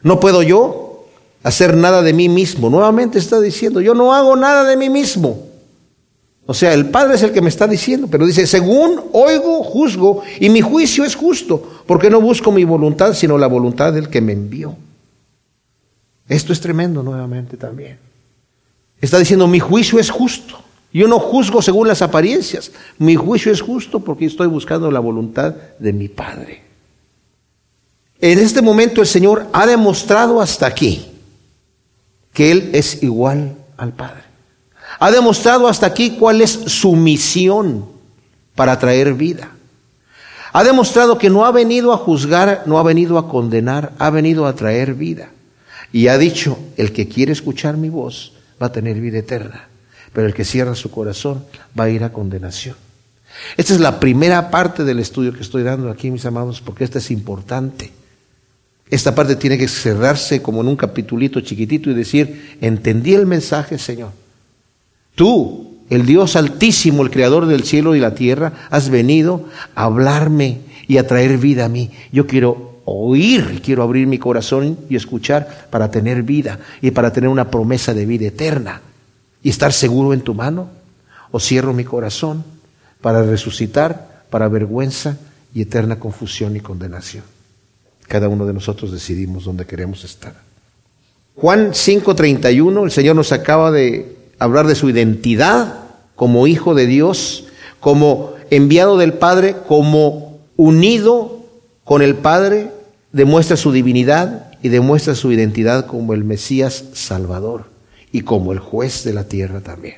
[0.04, 1.06] No puedo yo
[1.44, 2.70] hacer nada de mí mismo.
[2.70, 5.49] Nuevamente está diciendo, yo no hago nada de mí mismo.
[6.50, 10.24] O sea, el Padre es el que me está diciendo, pero dice, según oigo, juzgo,
[10.40, 14.20] y mi juicio es justo, porque no busco mi voluntad, sino la voluntad del que
[14.20, 14.76] me envió.
[16.28, 18.00] Esto es tremendo nuevamente también.
[19.00, 20.60] Está diciendo, mi juicio es justo.
[20.92, 22.72] Yo no juzgo según las apariencias.
[22.98, 26.64] Mi juicio es justo porque estoy buscando la voluntad de mi Padre.
[28.20, 31.12] En este momento el Señor ha demostrado hasta aquí
[32.34, 34.29] que Él es igual al Padre.
[35.00, 37.86] Ha demostrado hasta aquí cuál es su misión
[38.56, 39.52] para traer vida.
[40.52, 44.46] Ha demostrado que no ha venido a juzgar, no ha venido a condenar, ha venido
[44.46, 45.30] a traer vida.
[45.94, 49.70] Y ha dicho, el que quiere escuchar mi voz va a tener vida eterna,
[50.12, 51.46] pero el que cierra su corazón
[51.80, 52.76] va a ir a condenación.
[53.58, 56.98] Esta es la primera parte del estudio que estoy dando aquí, mis amados, porque esta
[56.98, 57.92] es importante.
[58.90, 63.78] Esta parte tiene que cerrarse como en un capitulito chiquitito y decir, entendí el mensaje,
[63.78, 64.12] Señor.
[65.20, 69.44] Tú, el Dios altísimo, el creador del cielo y la tierra, has venido
[69.76, 71.92] a hablarme y a traer vida a mí.
[72.14, 77.30] Yo quiero oír, quiero abrir mi corazón y escuchar para tener vida y para tener
[77.30, 78.80] una promesa de vida eterna
[79.44, 80.70] y estar seguro en tu mano.
[81.32, 82.46] O cierro mi corazón
[83.02, 85.18] para resucitar, para vergüenza
[85.54, 87.26] y eterna confusión y condenación.
[88.08, 90.34] Cada uno de nosotros decidimos dónde queremos estar.
[91.36, 95.76] Juan 5:31, el Señor nos acaba de hablar de su identidad
[96.16, 97.46] como hijo de Dios,
[97.80, 101.40] como enviado del Padre, como unido
[101.84, 102.72] con el Padre,
[103.12, 107.66] demuestra su divinidad y demuestra su identidad como el Mesías Salvador
[108.12, 109.96] y como el juez de la tierra también.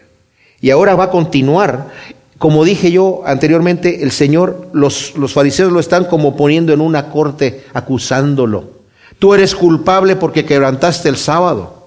[0.59, 1.89] Y ahora va a continuar.
[2.37, 7.09] Como dije yo anteriormente, el Señor, los, los fariseos lo están como poniendo en una
[7.09, 8.81] corte, acusándolo.
[9.19, 11.80] Tú eres culpable porque quebrantaste el sábado.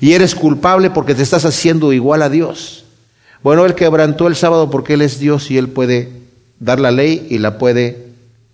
[0.00, 2.84] Y eres culpable porque te estás haciendo igual a Dios.
[3.42, 6.10] Bueno, Él quebrantó el sábado porque Él es Dios y Él puede
[6.60, 8.06] dar la ley y la puede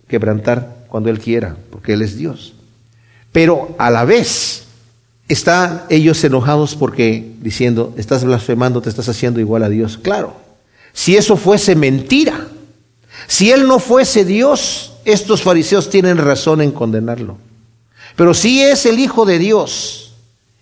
[0.07, 2.53] quebrantar cuando Él quiera, porque Él es Dios.
[3.31, 4.63] Pero a la vez
[5.27, 9.99] están ellos enojados porque diciendo, estás blasfemando, te estás haciendo igual a Dios.
[10.01, 10.33] Claro,
[10.91, 12.47] si eso fuese mentira,
[13.27, 17.37] si Él no fuese Dios, estos fariseos tienen razón en condenarlo.
[18.15, 20.08] Pero si es el Hijo de Dios,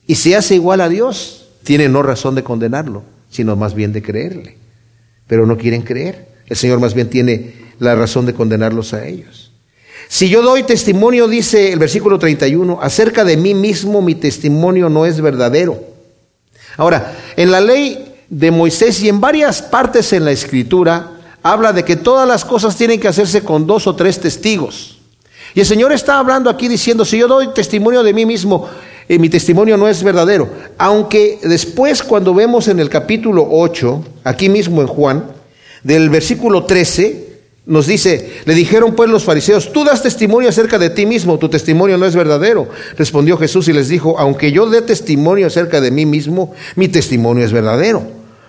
[0.08, 4.02] y se hace igual a Dios, tienen no razón de condenarlo, sino más bien de
[4.02, 4.58] creerle.
[5.28, 6.30] Pero no quieren creer.
[6.48, 9.52] El Señor más bien tiene la razón de condenarlos a ellos.
[10.08, 15.06] Si yo doy testimonio, dice el versículo 31, acerca de mí mismo mi testimonio no
[15.06, 15.78] es verdadero.
[16.78, 21.12] Ahora, en la ley de Moisés y en varias partes en la escritura
[21.44, 25.00] habla de que todas las cosas tienen que hacerse con dos o tres testigos.
[25.54, 28.70] Y el Señor está hablando aquí diciendo, si yo doy testimonio de mí mismo,
[29.10, 30.50] eh, mi testimonio no es verdadero.
[30.78, 35.26] Aunque después cuando vemos en el capítulo 8, aquí mismo en Juan,
[35.84, 37.28] del versículo 13,
[37.68, 41.50] nos dice, le dijeron pues los fariseos, tú das testimonio acerca de ti mismo, tu
[41.50, 42.70] testimonio no es verdadero.
[42.98, 47.44] Respondió Jesús y les dijo, aunque yo dé testimonio acerca de mí mismo, mi testimonio
[47.44, 48.04] es verdadero,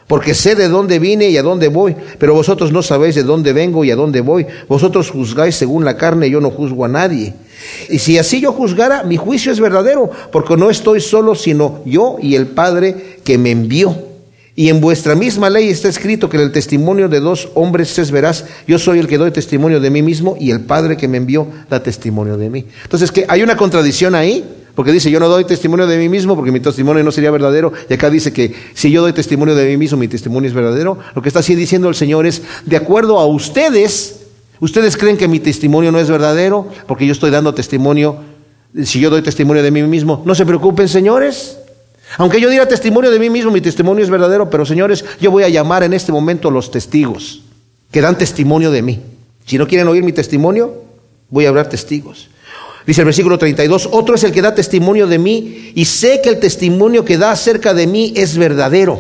[0.09, 3.53] porque sé de dónde vine y a dónde voy, pero vosotros no sabéis de dónde
[3.53, 4.47] vengo y a dónde voy.
[4.67, 7.35] Vosotros juzgáis según la carne, yo no juzgo a nadie.
[7.91, 12.17] Y si así yo juzgara, mi juicio es verdadero, porque no estoy solo, sino yo
[12.21, 14.09] y el Padre que me envió.
[14.57, 18.45] Y en vuestra misma ley está escrito que el testimonio de dos hombres es veraz.
[18.67, 21.47] Yo soy el que doy testimonio de mí mismo y el Padre que me envió
[21.71, 22.67] da testimonio de mí.
[22.83, 24.45] Entonces, que hay una contradicción ahí,
[24.79, 27.73] porque dice, yo no doy testimonio de mí mismo porque mi testimonio no sería verdadero.
[27.91, 31.01] Y acá dice que si yo doy testimonio de mí mismo, mi testimonio es verdadero.
[31.17, 34.21] Lo que está así diciendo el Señor es, de acuerdo a ustedes,
[34.61, 38.21] ustedes creen que mi testimonio no es verdadero porque yo estoy dando testimonio,
[38.85, 40.23] si yo doy testimonio de mí mismo.
[40.25, 41.59] No se preocupen, señores.
[42.17, 45.43] Aunque yo diga testimonio de mí mismo, mi testimonio es verdadero, pero señores, yo voy
[45.43, 47.43] a llamar en este momento los testigos
[47.91, 49.03] que dan testimonio de mí.
[49.45, 50.85] Si no quieren oír mi testimonio,
[51.31, 52.29] voy a hablar testigos.
[52.89, 56.31] Dice el versículo 32, otro es el que da testimonio de mí y sé que
[56.31, 58.99] el testimonio que da acerca de mí es verdadero.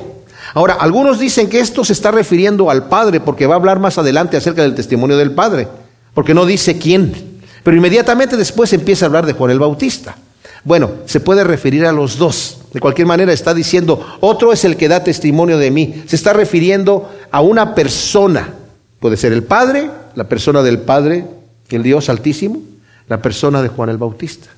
[0.53, 3.97] Ahora, algunos dicen que esto se está refiriendo al Padre porque va a hablar más
[3.97, 5.69] adelante acerca del testimonio del Padre,
[6.13, 7.15] porque no dice quién.
[7.63, 10.19] Pero inmediatamente después empieza a hablar de Juan el Bautista.
[10.65, 12.59] Bueno, se puede referir a los dos.
[12.75, 16.03] De cualquier manera está diciendo, otro es el que da testimonio de mí.
[16.07, 18.53] Se está refiriendo a una persona.
[19.01, 21.25] Puede ser el Padre, la persona del Padre,
[21.71, 22.61] el Dios Altísimo,
[23.09, 24.49] la persona de Juan el Bautista.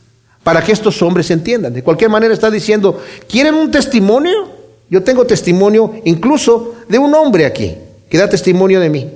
[0.42, 1.74] Para que estos hombres entiendan.
[1.74, 4.48] De cualquier manera está diciendo, ¿quieren un testimonio?
[4.88, 7.76] Yo tengo testimonio incluso de un hombre aquí,
[8.08, 9.10] que da testimonio de mí.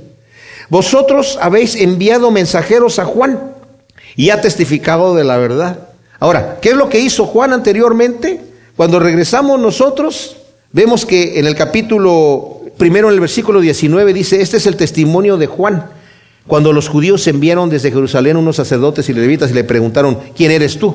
[0.68, 3.54] Vosotros habéis enviado mensajeros a Juan
[4.16, 5.88] y ha testificado de la verdad.
[6.20, 8.40] Ahora, ¿qué es lo que hizo Juan anteriormente?
[8.76, 10.36] Cuando regresamos nosotros,
[10.72, 15.36] vemos que en el capítulo primero, en el versículo 19, dice, este es el testimonio
[15.36, 15.90] de Juan.
[16.46, 20.78] Cuando los judíos enviaron desde Jerusalén unos sacerdotes y levitas y le preguntaron, ¿quién eres
[20.78, 20.94] tú?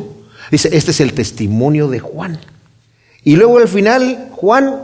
[0.51, 2.39] Dice, este es el testimonio de Juan.
[3.23, 4.81] Y luego al final, Juan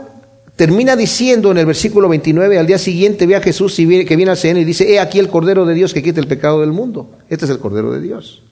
[0.56, 4.30] termina diciendo en el versículo 29, al día siguiente ve a Jesús y que viene
[4.30, 6.72] al Señor y dice, he aquí el Cordero de Dios que quita el pecado del
[6.72, 7.10] mundo.
[7.28, 8.42] Este es el Cordero de Dios.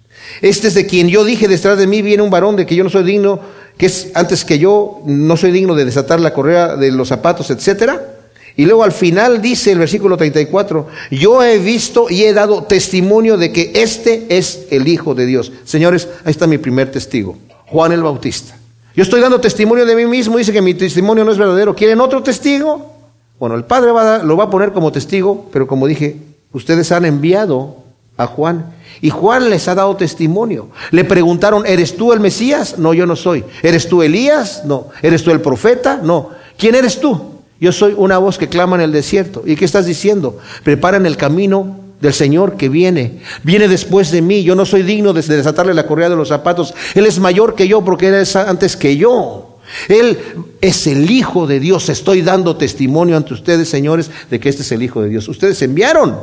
[0.41, 2.85] Este es de quien yo dije, detrás de mí viene un varón de que yo
[2.85, 3.41] no soy digno,
[3.77, 7.51] que es antes que yo, no soy digno de desatar la correa de los zapatos,
[7.51, 8.14] etcétera.
[8.57, 13.37] Y luego al final dice el versículo 34, yo he visto y he dado testimonio
[13.37, 15.53] de que este es el Hijo de Dios.
[15.65, 17.37] Señores, ahí está mi primer testigo,
[17.67, 18.57] Juan el Bautista.
[18.95, 21.75] Yo estoy dando testimonio de mí mismo, dice que mi testimonio no es verdadero.
[21.75, 22.93] ¿Quieren otro testigo?
[23.41, 23.91] Bueno, el Padre
[24.25, 26.17] lo va a poner como testigo, pero como dije,
[26.53, 27.79] ustedes han enviado
[28.17, 30.69] a Juan y Juan les ha dado testimonio.
[30.93, 32.79] Le preguntaron, ¿eres tú el Mesías?
[32.79, 33.45] No, yo no soy.
[33.63, 34.63] ¿Eres tú Elías?
[34.65, 34.89] No.
[35.03, 36.01] ¿Eres tú el profeta?
[36.03, 36.31] No.
[36.57, 37.34] ¿Quién eres tú?
[37.61, 39.43] Yo soy una voz que clama en el desierto.
[39.47, 40.39] ¿Y qué estás diciendo?
[40.63, 43.21] Preparan el camino del Señor que viene.
[43.43, 44.43] Viene después de mí.
[44.43, 46.75] Yo no soy digno de desatarle la correa de los zapatos.
[46.95, 49.59] Él es mayor que yo porque Él es antes que yo.
[49.89, 50.19] Él
[50.61, 51.89] es el Hijo de Dios.
[51.89, 55.29] Estoy dando testimonio ante ustedes, señores, de que este es el Hijo de Dios.
[55.29, 56.17] Ustedes enviaron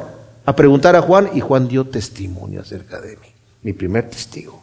[0.45, 3.27] a preguntar a Juan y Juan dio testimonio acerca de mí,
[3.63, 4.61] mi primer testigo.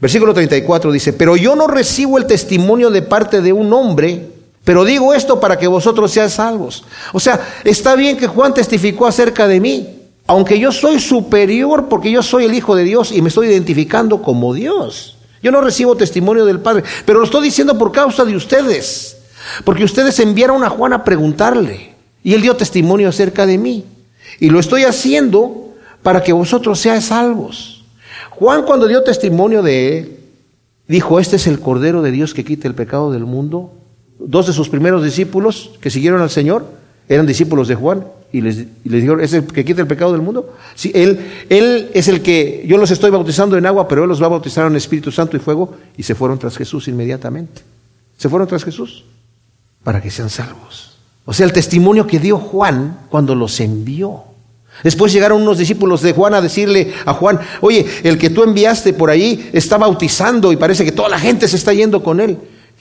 [0.00, 4.28] Versículo 34 dice, pero yo no recibo el testimonio de parte de un hombre,
[4.66, 6.82] pero digo esto para que vosotros seáis salvos.
[7.12, 9.88] O sea, está bien que Juan testificó acerca de mí,
[10.26, 14.20] aunque yo soy superior porque yo soy el Hijo de Dios y me estoy identificando
[14.20, 15.18] como Dios.
[15.40, 19.18] Yo no recibo testimonio del Padre, pero lo estoy diciendo por causa de ustedes,
[19.62, 23.84] porque ustedes enviaron a Juan a preguntarle y él dio testimonio acerca de mí.
[24.40, 27.84] Y lo estoy haciendo para que vosotros seáis salvos.
[28.30, 30.16] Juan cuando dio testimonio de él,
[30.88, 33.70] dijo, este es el Cordero de Dios que quita el pecado del mundo.
[34.18, 36.66] Dos de sus primeros discípulos que siguieron al Señor
[37.08, 40.54] eran discípulos de Juan y les, dijeron, ¿es el que quita el pecado del mundo?
[40.92, 44.26] Él, él es el que, yo los estoy bautizando en agua, pero Él los va
[44.26, 47.62] a bautizar en Espíritu Santo y fuego y se fueron tras Jesús inmediatamente.
[48.18, 49.04] Se fueron tras Jesús
[49.84, 50.98] para que sean salvos.
[51.24, 54.24] O sea, el testimonio que dio Juan cuando los envió.
[54.82, 58.92] Después llegaron unos discípulos de Juan a decirle a Juan, oye, el que tú enviaste
[58.92, 62.36] por ahí está bautizando y parece que toda la gente se está yendo con él.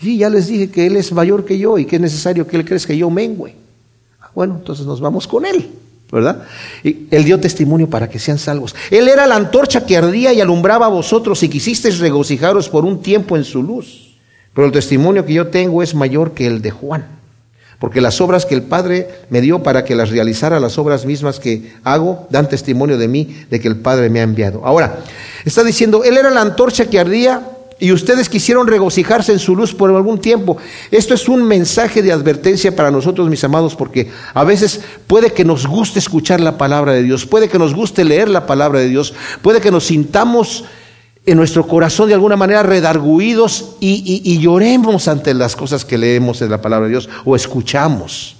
[0.06, 2.56] Sí, ya les dije que él es mayor que yo y que es necesario que
[2.56, 3.56] él crezca que yo mengüe.
[4.22, 5.68] Ah, bueno, entonces nos vamos con él,
[6.12, 6.44] ¿verdad?
[6.84, 8.76] Y él dio testimonio para que sean salvos.
[8.92, 13.02] Él era la antorcha que ardía y alumbraba a vosotros y quisisteis regocijaros por un
[13.02, 14.16] tiempo en su luz.
[14.54, 17.08] Pero el testimonio que yo tengo es mayor que el de Juan.
[17.80, 21.40] porque las obras que el Padre me dio para que las realizara, las obras mismas
[21.40, 24.64] que hago, dan testimonio de mí, de que el Padre me ha enviado.
[24.64, 25.00] Ahora,
[25.46, 29.74] está diciendo, Él era la antorcha que ardía y ustedes quisieron regocijarse en su luz
[29.74, 30.58] por algún tiempo.
[30.92, 35.44] Esto es un mensaje de advertencia para nosotros, mis amados, porque a veces puede que
[35.44, 38.88] nos guste escuchar la palabra de Dios, puede que nos guste leer la palabra de
[38.88, 40.64] Dios, puede que nos sintamos
[41.26, 46.42] en nuestro corazón de alguna manera redarguidos y, y, lloremos ante las cosas que leemos
[46.42, 48.38] en la palabra de Dios o escuchamos,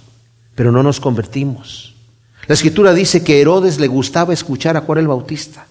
[0.54, 1.94] pero no nos convertimos.
[2.46, 5.66] La escritura dice que Herodes le gustaba escuchar a Juan el Bautista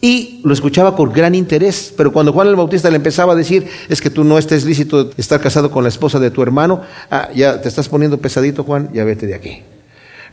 [0.00, 3.68] y lo escuchaba con gran interés, pero cuando Juan el Bautista le empezaba a decir,
[3.88, 7.28] es que tú no estés lícito estar casado con la esposa de tu hermano, ah,
[7.34, 9.62] ya te estás poniendo pesadito Juan, ya vete de aquí.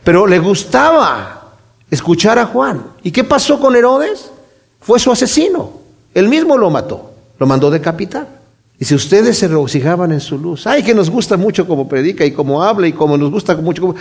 [0.04, 1.54] Pero le gustaba
[1.90, 2.82] escuchar a Juan.
[3.02, 4.30] ¿Y qué pasó con Herodes?
[4.80, 5.72] Fue su asesino.
[6.14, 8.37] Él mismo lo mató, lo mandó decapitar.
[8.80, 12.24] Y si ustedes se regocijaban en su luz, ay, que nos gusta mucho como predica
[12.24, 13.96] y como habla y como nos gusta mucho,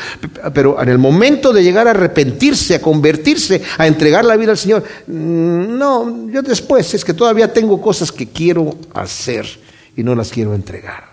[0.54, 4.58] pero en el momento de llegar a arrepentirse, a convertirse, a entregar la vida al
[4.58, 9.48] Señor, mm, no, yo después es que todavía tengo cosas que quiero hacer
[9.96, 11.06] y no las quiero entregar.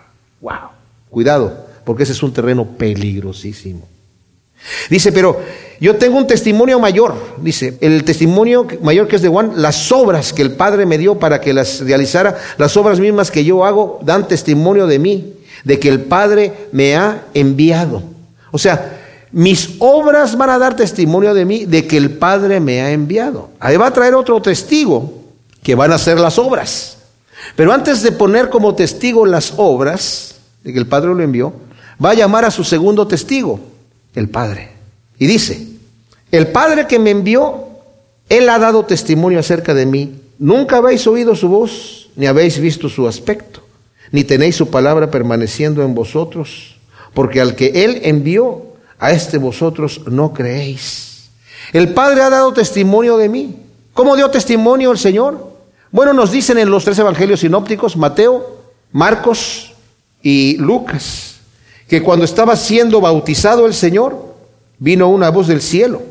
[0.42, 0.68] Wow,
[1.08, 3.93] cuidado, porque ese es un terreno peligrosísimo.
[4.90, 5.40] Dice, pero
[5.80, 10.32] yo tengo un testimonio mayor, dice, el testimonio mayor que es de Juan, las obras
[10.32, 14.00] que el Padre me dio para que las realizara, las obras mismas que yo hago,
[14.02, 18.02] dan testimonio de mí, de que el Padre me ha enviado.
[18.50, 19.00] O sea,
[19.32, 23.50] mis obras van a dar testimonio de mí, de que el Padre me ha enviado.
[23.58, 25.12] Ahí va a traer otro testigo,
[25.62, 26.98] que van a ser las obras.
[27.56, 31.52] Pero antes de poner como testigo las obras, de que el Padre lo envió,
[32.02, 33.73] va a llamar a su segundo testigo
[34.14, 34.70] el Padre.
[35.18, 35.66] Y dice,
[36.30, 37.68] el Padre que me envió,
[38.28, 40.20] Él ha dado testimonio acerca de mí.
[40.38, 43.60] Nunca habéis oído su voz, ni habéis visto su aspecto,
[44.10, 46.76] ni tenéis su palabra permaneciendo en vosotros,
[47.12, 51.30] porque al que Él envió, a este vosotros no creéis.
[51.72, 53.56] El Padre ha dado testimonio de mí.
[53.92, 55.52] ¿Cómo dio testimonio el Señor?
[55.90, 59.72] Bueno, nos dicen en los tres evangelios sinópticos, Mateo, Marcos
[60.22, 61.33] y Lucas,
[61.94, 64.34] que cuando estaba siendo bautizado el Señor,
[64.80, 66.02] vino una voz del cielo.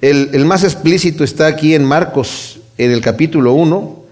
[0.00, 4.02] El, más explícito está aquí en Marcos, en el capítulo 1,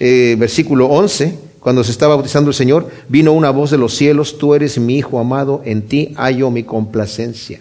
[0.00, 4.36] eh, versículo 11, cuando se estaba bautizando el Señor, vino una voz de los cielos,
[4.36, 7.60] tú eres mi Hijo amado, en ti hallo mi complacencia.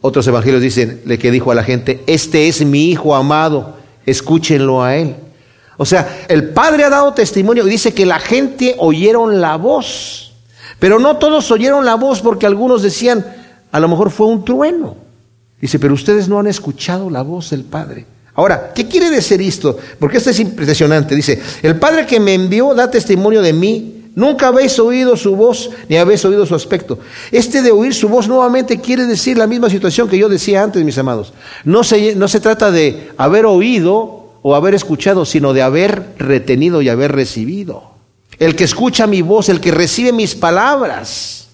[0.00, 4.82] Otros evangelios dicen, le que dijo a la gente, este es mi Hijo amado, escúchenlo
[4.82, 5.16] a él.
[5.76, 10.31] O sea, el Padre ha dado testimonio y dice que la gente oyeron la voz.
[10.78, 13.24] Pero no todos oyeron la voz porque algunos decían,
[13.70, 14.96] a lo mejor fue un trueno.
[15.60, 18.04] Dice, pero ustedes no han escuchado la voz del Padre.
[18.34, 19.76] Ahora, ¿qué quiere decir esto?
[19.98, 21.14] Porque esto es impresionante.
[21.14, 23.98] Dice, el Padre que me envió da testimonio de mí.
[24.14, 26.98] Nunca habéis oído su voz ni habéis oído su aspecto.
[27.30, 30.84] Este de oír su voz nuevamente quiere decir la misma situación que yo decía antes,
[30.84, 31.32] mis amados.
[31.64, 36.82] No se, no se trata de haber oído o haber escuchado, sino de haber retenido
[36.82, 37.91] y haber recibido
[38.42, 41.46] el que escucha mi voz, el que recibe mis palabras.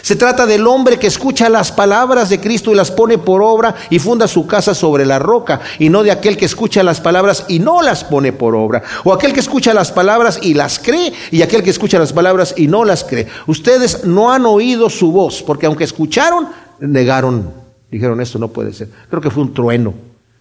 [0.00, 3.74] Se trata del hombre que escucha las palabras de Cristo y las pone por obra
[3.90, 7.44] y funda su casa sobre la roca, y no de aquel que escucha las palabras
[7.48, 11.12] y no las pone por obra, o aquel que escucha las palabras y las cree,
[11.30, 13.26] y aquel que escucha las palabras y no las cree.
[13.46, 16.48] Ustedes no han oído su voz, porque aunque escucharon,
[16.80, 17.52] negaron,
[17.90, 18.88] dijeron esto no puede ser.
[19.10, 19.92] Creo que fue un trueno,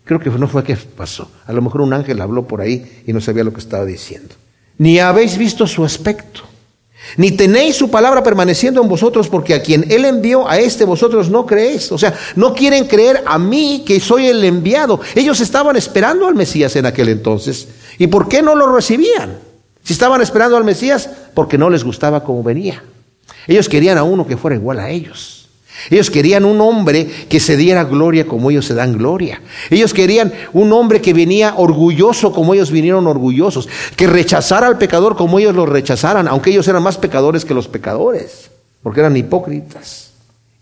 [0.05, 1.29] creo que no fue que pasó.
[1.45, 4.35] A lo mejor un ángel habló por ahí y no sabía lo que estaba diciendo
[4.77, 6.41] ni habéis visto su aspecto,
[7.17, 11.29] ni tenéis su palabra permaneciendo en vosotros, porque a quien Él envió, a este vosotros
[11.29, 11.91] no creéis.
[11.91, 14.99] O sea, no quieren creer a mí que soy el enviado.
[15.13, 17.67] Ellos estaban esperando al Mesías en aquel entonces.
[17.97, 19.37] ¿Y por qué no lo recibían?
[19.83, 22.83] Si estaban esperando al Mesías, porque no les gustaba cómo venía.
[23.47, 25.44] Ellos querían a uno que fuera igual a ellos.
[25.89, 29.41] Ellos querían un hombre que se diera gloria como ellos se dan gloria.
[29.69, 35.15] Ellos querían un hombre que venía orgulloso como ellos vinieron orgullosos, que rechazara al pecador
[35.15, 38.49] como ellos lo rechazaran, aunque ellos eran más pecadores que los pecadores,
[38.81, 40.11] porque eran hipócritas.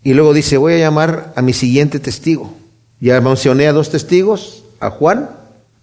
[0.02, 2.52] Y luego dice, voy a llamar a mi siguiente testigo.
[3.00, 5.30] Ya mencioné a dos testigos, a Juan,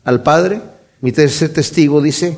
[0.04, 0.62] al Padre.
[1.02, 2.38] Mi tercer testigo dice,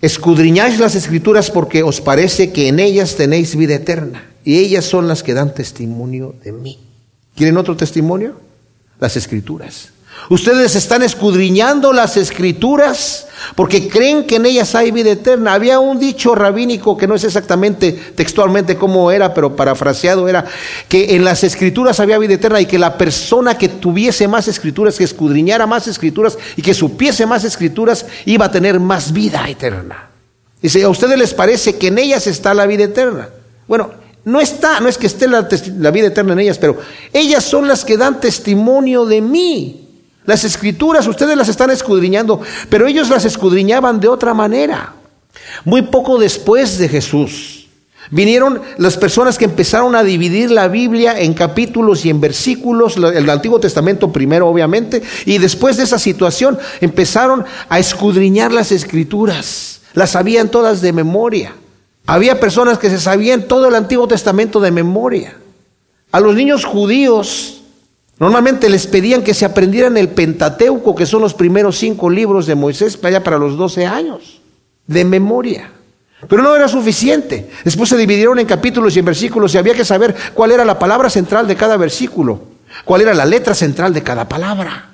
[0.00, 5.06] escudriñáis las escrituras porque os parece que en ellas tenéis vida eterna y ellas son
[5.08, 6.78] las que dan testimonio de mí.
[7.36, 8.32] ¿Quieren otro testimonio?
[8.98, 9.90] Las escrituras.
[10.30, 15.52] Ustedes están escudriñando las escrituras porque creen que en ellas hay vida eterna.
[15.52, 20.46] Había un dicho rabínico que no es exactamente textualmente como era, pero parafraseado era
[20.88, 24.96] que en las escrituras había vida eterna y que la persona que tuviese más escrituras,
[24.96, 30.08] que escudriñara más escrituras y que supiese más escrituras, iba a tener más vida eterna.
[30.62, 33.28] Dice, ¿a ustedes les parece que en ellas está la vida eterna?
[33.66, 35.40] Bueno, No está, no es que esté la,
[35.90, 36.76] vida eterna en ellas, pero
[37.14, 39.88] ellas son las que dan testimonio de mí.
[40.26, 44.92] Las escrituras ustedes las están escudriñando, pero ellos las escudriñaban de otra manera.
[45.64, 47.54] Muy poco después de Jesús,
[48.10, 53.28] Vinieron las personas que empezaron a dividir la Biblia en capítulos y en versículos, el
[53.28, 60.12] Antiguo Testamento primero obviamente, y después de esa situación empezaron a escudriñar las escrituras, las
[60.12, 61.52] sabían todas de memoria.
[62.08, 65.36] Había personas que se sabían todo el Antiguo Testamento de memoria.
[66.10, 67.60] A los niños judíos
[68.18, 72.54] normalmente les pedían que se aprendieran el Pentateuco, que son los primeros cinco libros de
[72.54, 74.40] Moisés, para allá para los 12 años,
[74.86, 75.70] de memoria.
[76.26, 77.50] Pero no era suficiente.
[77.62, 80.78] Después se dividieron en capítulos y en versículos y había que saber cuál era la
[80.78, 82.40] palabra central de cada versículo,
[82.86, 84.87] cuál era la letra central de cada palabra.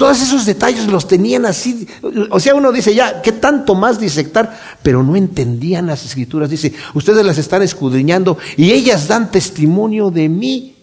[0.00, 1.86] Todos esos detalles los tenían así.
[2.30, 4.58] O sea, uno dice, ya, ¿qué tanto más disectar?
[4.82, 6.48] Pero no entendían las escrituras.
[6.48, 10.74] Dice, ustedes las están escudriñando y ellas dan testimonio de mí.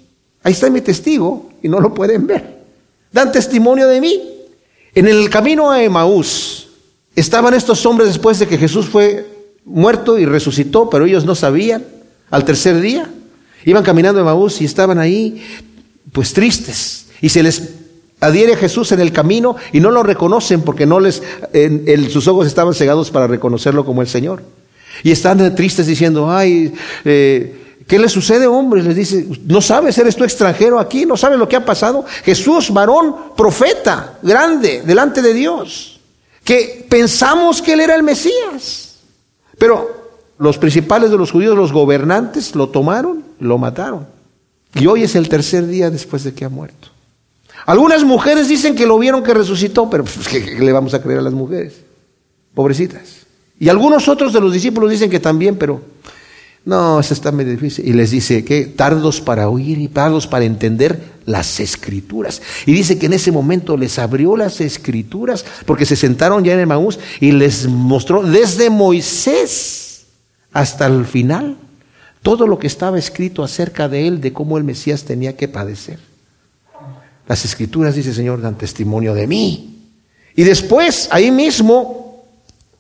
[0.44, 2.60] Ahí está mi testigo y no lo pueden ver.
[3.12, 4.22] Dan testimonio de mí.
[4.94, 6.68] En el camino a Emaús
[7.16, 9.26] estaban estos hombres después de que Jesús fue
[9.66, 11.84] muerto y resucitó, pero ellos no sabían.
[12.30, 13.10] Al tercer día
[13.66, 15.42] iban caminando en Maús y estaban ahí,
[16.12, 17.08] pues tristes.
[17.20, 17.77] Y se les
[18.20, 21.22] adhiere Jesús en el camino y no lo reconocen porque no les,
[21.54, 24.44] en, sus ojos estaban cegados para reconocerlo como el Señor.
[25.04, 26.74] Y están tristes diciendo, ay,
[27.06, 28.84] eh, ¿Qué le sucede, hombre?
[28.84, 29.98] Les dice, ¿no sabes?
[29.98, 31.06] ¿Eres tú extranjero aquí?
[31.06, 32.04] ¿No sabes lo que ha pasado?
[32.24, 36.02] Jesús, varón, profeta, grande, delante de Dios.
[36.44, 38.96] Que pensamos que él era el Mesías.
[39.58, 44.06] Pero los principales de los judíos, los gobernantes, lo tomaron, lo mataron.
[44.76, 46.90] Y hoy es el tercer día después de que ha muerto.
[47.68, 51.20] Algunas mujeres dicen que lo vieron que resucitó, pero pues, ¿qué, le vamos a creer
[51.20, 51.74] a las mujeres?
[52.54, 53.28] Pobrecitas.
[53.60, 55.82] Y algunos otros de los discípulos dicen que también, pero
[56.64, 57.86] no, eso está muy difícil.
[57.86, 62.42] Y les dice que tardos para oír y tardos para entender las escrituras.
[62.66, 66.62] Y dice que en ese momento les abrió las escrituras porque se sentaron ya en
[66.62, 70.06] el Maús y les mostró desde Moisés
[70.54, 71.58] hasta el final
[72.22, 76.07] todo lo que estaba escrito acerca de él, de cómo el Mesías tenía que padecer.
[77.28, 79.78] Las escrituras, dice el Señor, dan testimonio de mí.
[80.36, 82.24] Y después, ahí mismo,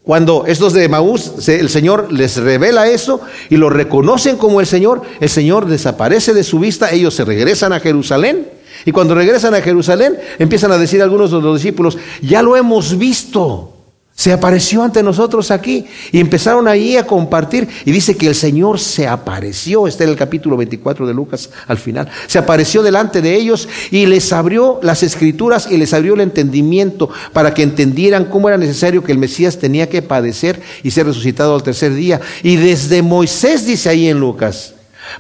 [0.04, 3.20] cuando estos de Maús, el Señor les revela eso
[3.50, 7.74] y lo reconocen como el Señor, el Señor desaparece de su vista, ellos se regresan
[7.74, 8.48] a Jerusalén.
[8.86, 12.98] Y cuando regresan a Jerusalén, empiezan a decir algunos de los discípulos, ya lo hemos
[12.98, 13.76] visto.
[14.18, 18.80] Se apareció ante nosotros aquí y empezaron ahí a compartir y dice que el Señor
[18.80, 23.36] se apareció, está en el capítulo 24 de Lucas al final, se apareció delante de
[23.36, 28.47] ellos y les abrió las escrituras y les abrió el entendimiento para que entendieran cómo
[28.47, 32.20] era necesario que el Mesías tenía que padecer y ser resucitado al tercer día.
[32.41, 34.74] Y desde Moisés dice ahí en Lucas,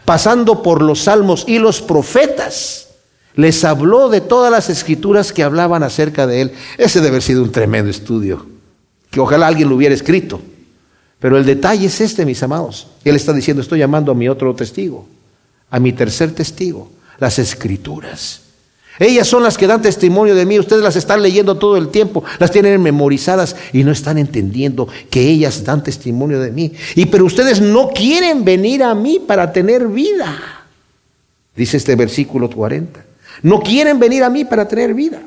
[0.05, 2.87] pasando por los salmos y los profetas,
[3.35, 6.51] les habló de todas las escrituras que hablaban acerca de él.
[6.79, 8.56] Ese debe haber sido un tremendo estudio
[9.09, 10.41] que ojalá alguien lo hubiera escrito.
[11.19, 12.87] Pero el detalle es este, mis amados.
[13.03, 15.07] Él está diciendo, estoy llamando a mi otro testigo,
[15.69, 18.41] a mi tercer testigo, las escrituras.
[18.99, 22.23] Ellas son las que dan testimonio de mí, ustedes las están leyendo todo el tiempo,
[22.39, 26.71] las tienen memorizadas y no están entendiendo que ellas dan testimonio de mí.
[26.95, 30.35] Y pero ustedes no quieren venir a mí para tener vida.
[31.55, 33.05] Dice este versículo 40.
[33.43, 35.21] No quieren venir a mí para tener vida.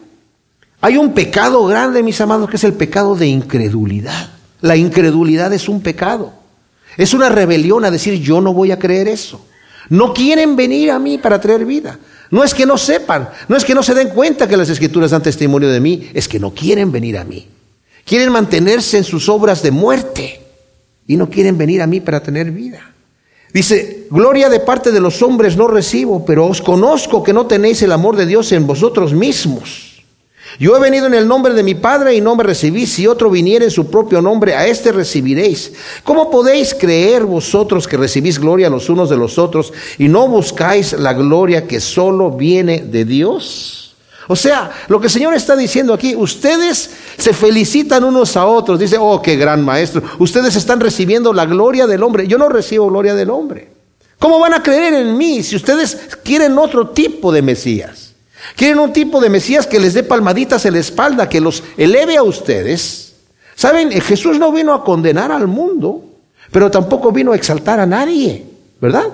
[0.80, 4.30] Hay un pecado grande, mis amados, que es el pecado de incredulidad.
[4.60, 6.32] La incredulidad es un pecado.
[6.96, 9.44] Es una rebelión a decir yo no voy a creer eso.
[9.90, 11.98] No quieren venir a mí para traer vida.
[12.30, 15.10] No es que no sepan, no es que no se den cuenta que las escrituras
[15.10, 17.48] dan testimonio de mí, es que no quieren venir a mí.
[18.04, 20.40] Quieren mantenerse en sus obras de muerte
[21.06, 22.92] y no quieren venir a mí para tener vida.
[23.52, 27.82] Dice, gloria de parte de los hombres no recibo, pero os conozco que no tenéis
[27.82, 29.89] el amor de Dios en vosotros mismos.
[30.58, 32.92] Yo he venido en el nombre de mi Padre y no me recibís.
[32.92, 35.72] Si otro viniera en su propio nombre, a éste recibiréis.
[36.04, 40.92] ¿Cómo podéis creer vosotros que recibís gloria los unos de los otros y no buscáis
[40.92, 43.94] la gloria que solo viene de Dios?
[44.28, 48.78] O sea, lo que el Señor está diciendo aquí, ustedes se felicitan unos a otros.
[48.78, 50.02] Dice, oh, qué gran maestro.
[50.20, 52.28] Ustedes están recibiendo la gloria del hombre.
[52.28, 53.68] Yo no recibo gloria del hombre.
[54.20, 57.99] ¿Cómo van a creer en mí si ustedes quieren otro tipo de Mesías?
[58.56, 62.16] Quieren un tipo de Mesías que les dé palmaditas en la espalda, que los eleve
[62.16, 63.14] a ustedes.
[63.54, 66.04] Saben, eh, Jesús no vino a condenar al mundo,
[66.50, 68.44] pero tampoco vino a exaltar a nadie,
[68.80, 69.04] ¿verdad?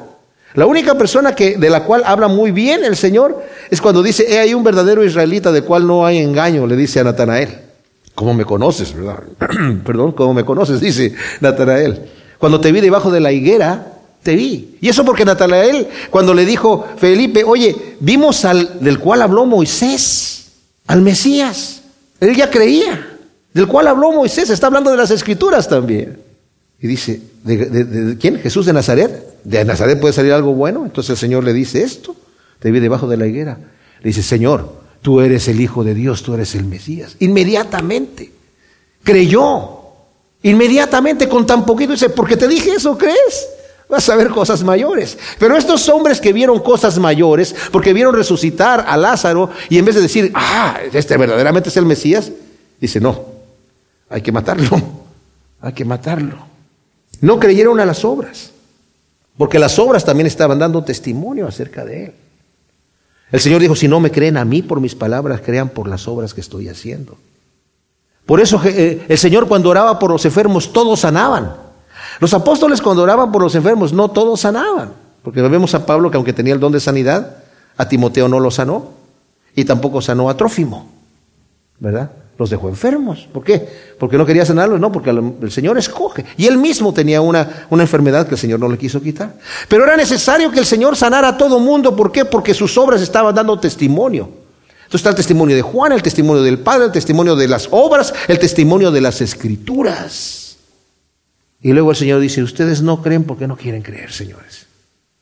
[0.54, 4.24] La única persona que, de la cual habla muy bien el Señor es cuando dice,
[4.28, 7.58] he ahí un verdadero israelita de cual no hay engaño, le dice a Natanael.
[8.14, 9.22] ¿Cómo me conoces, verdad?
[9.84, 10.80] Perdón, ¿cómo me conoces?
[10.80, 12.08] Dice Natanael.
[12.38, 13.95] Cuando te vi debajo de la higuera,
[14.34, 14.76] vi.
[14.80, 20.46] Y eso porque Natanael, cuando le dijo Felipe, oye, vimos al del cual habló Moisés,
[20.86, 21.82] al Mesías.
[22.18, 23.18] Él ya creía,
[23.52, 26.18] del cual habló Moisés, está hablando de las escrituras también.
[26.80, 28.38] Y dice, ¿de, quién?
[28.40, 29.40] Jesús de Nazaret.
[29.44, 30.84] ¿De Nazaret puede salir algo bueno?
[30.84, 32.16] Entonces el Señor le dice esto,
[32.58, 33.58] te vi debajo de la higuera.
[34.00, 37.16] Le dice, Señor, tú eres el Hijo de Dios, tú eres el Mesías.
[37.20, 38.32] Inmediatamente
[39.06, 39.82] creyó.
[40.42, 43.48] Inmediatamente con tan poquito dice, porque te dije eso, ¿crees?
[43.88, 45.16] Vas a ver cosas mayores.
[45.38, 49.94] Pero estos hombres que vieron cosas mayores, porque vieron resucitar a Lázaro, y en vez
[49.94, 52.32] de decir, ah, este verdaderamente es el Mesías,
[52.80, 53.24] dice, no,
[54.08, 54.80] hay que matarlo,
[55.60, 56.36] hay que matarlo.
[57.20, 58.50] No creyeron a las obras,
[59.38, 62.12] porque las obras también estaban dando testimonio acerca de él.
[63.30, 66.08] El Señor dijo, si no me creen a mí por mis palabras, crean por las
[66.08, 67.16] obras que estoy haciendo.
[68.24, 71.65] Por eso eh, el Señor cuando oraba por los enfermos, todos sanaban.
[72.20, 74.92] Los apóstoles cuando oraban por los enfermos, no todos sanaban.
[75.22, 77.38] Porque vemos a Pablo que aunque tenía el don de sanidad,
[77.76, 78.90] a Timoteo no lo sanó.
[79.54, 80.88] Y tampoco sanó a Trófimo.
[81.78, 82.10] ¿Verdad?
[82.38, 83.26] Los dejó enfermos.
[83.32, 83.66] ¿Por qué?
[83.98, 86.24] Porque no quería sanarlos, no, porque el Señor escoge.
[86.36, 89.34] Y él mismo tenía una, una enfermedad que el Señor no le quiso quitar.
[89.68, 91.96] Pero era necesario que el Señor sanara a todo mundo.
[91.96, 92.24] ¿Por qué?
[92.24, 94.28] Porque sus obras estaban dando testimonio.
[94.86, 98.14] Entonces está el testimonio de Juan, el testimonio del Padre, el testimonio de las obras,
[98.28, 100.45] el testimonio de las escrituras.
[101.60, 104.66] Y luego el Señor dice, ustedes no creen porque no quieren creer, señores.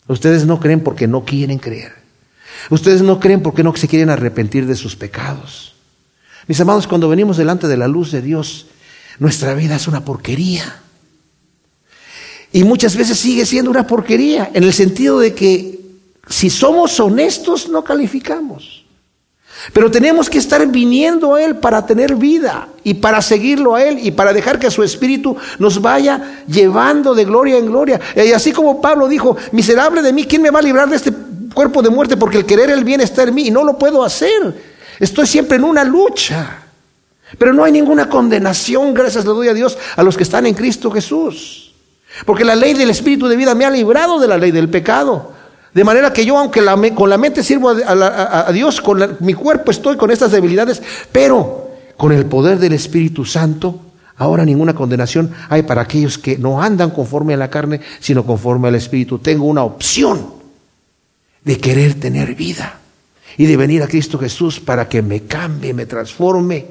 [0.09, 1.93] Ustedes no creen porque no quieren creer.
[2.70, 5.74] Ustedes no creen porque no se quieren arrepentir de sus pecados.
[6.47, 8.66] Mis amados, cuando venimos delante de la luz de Dios,
[9.18, 10.80] nuestra vida es una porquería.
[12.53, 15.80] Y muchas veces sigue siendo una porquería, en el sentido de que
[16.28, 18.84] si somos honestos no calificamos.
[19.73, 23.99] Pero tenemos que estar viniendo a Él para tener vida y para seguirlo a Él
[24.03, 28.01] y para dejar que su Espíritu nos vaya llevando de gloria en gloria.
[28.15, 31.12] Y así como Pablo dijo, miserable de mí, ¿quién me va a librar de este
[31.55, 32.17] cuerpo de muerte?
[32.17, 34.75] Porque el querer el bien está en mí y no lo puedo hacer.
[35.01, 36.61] Estoy siempre en una lucha.
[37.39, 40.55] Pero no hay ninguna condenación, gracias le doy a Dios, a los que están en
[40.55, 41.75] Cristo Jesús.
[42.25, 45.34] Porque la ley del Espíritu de vida me ha librado de la ley del pecado.
[45.75, 46.62] De manera que yo, aunque
[46.95, 52.12] con la mente sirvo a, Dios, con mi cuerpo estoy con estas debilidades, pero con
[52.12, 53.81] el poder del Espíritu Santo,
[54.16, 58.68] ahora ninguna condenación hay para aquellos que no andan conforme a la carne, sino conforme
[58.68, 59.18] al Espíritu.
[59.18, 60.25] Tengo una opción
[61.43, 62.79] de querer tener vida
[63.37, 66.66] y de venir a Cristo Jesús para que me cambie, me transforme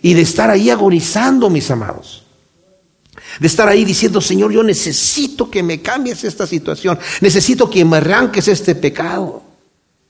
[0.00, 2.21] y de estar ahí agonizando, mis amados
[3.38, 7.98] de estar ahí diciendo, Señor, yo necesito que me cambies esta situación, necesito que me
[7.98, 9.42] arranques este pecado.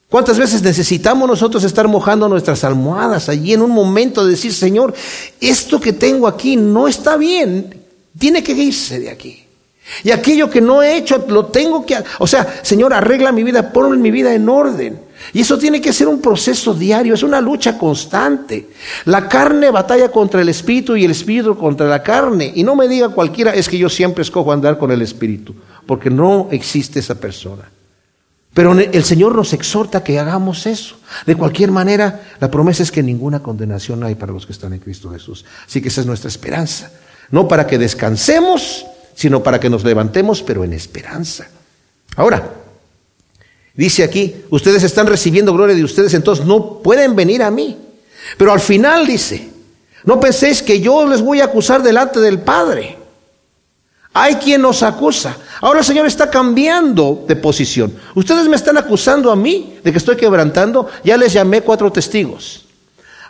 [0.08, 4.92] ¿Cuántas veces necesitamos nosotros estar mojando nuestras almohadas allí en un momento de decir, Señor,
[5.40, 7.82] esto que tengo aquí no está bien,
[8.18, 9.42] tiene que irse de aquí?
[10.04, 11.96] Y aquello que no he hecho, lo tengo que...
[12.18, 15.00] O sea, Señor, arregla mi vida, pon mi vida en orden.
[15.32, 18.70] Y eso tiene que ser un proceso diario, es una lucha constante.
[19.06, 22.52] La carne batalla contra el espíritu y el espíritu contra la carne.
[22.54, 25.54] Y no me diga cualquiera, es que yo siempre escojo andar con el espíritu,
[25.86, 27.68] porque no existe esa persona.
[28.54, 30.96] Pero el Señor nos exhorta que hagamos eso.
[31.24, 34.80] De cualquier manera, la promesa es que ninguna condenación hay para los que están en
[34.80, 35.46] Cristo Jesús.
[35.66, 36.90] Así que esa es nuestra esperanza.
[37.30, 41.48] No para que descansemos, sino para que nos levantemos, pero en esperanza.
[42.14, 42.61] Ahora,
[43.74, 47.76] dice aquí, ustedes están recibiendo gloria de ustedes, entonces no pueden venir a mí.
[48.36, 49.50] Pero al final dice,
[50.04, 52.98] no penséis que yo les voy a acusar delante del Padre.
[54.14, 55.36] Hay quien nos acusa.
[55.60, 57.94] Ahora el Señor está cambiando de posición.
[58.14, 60.88] Ustedes me están acusando a mí de que estoy quebrantando.
[61.02, 62.66] Ya les llamé cuatro testigos.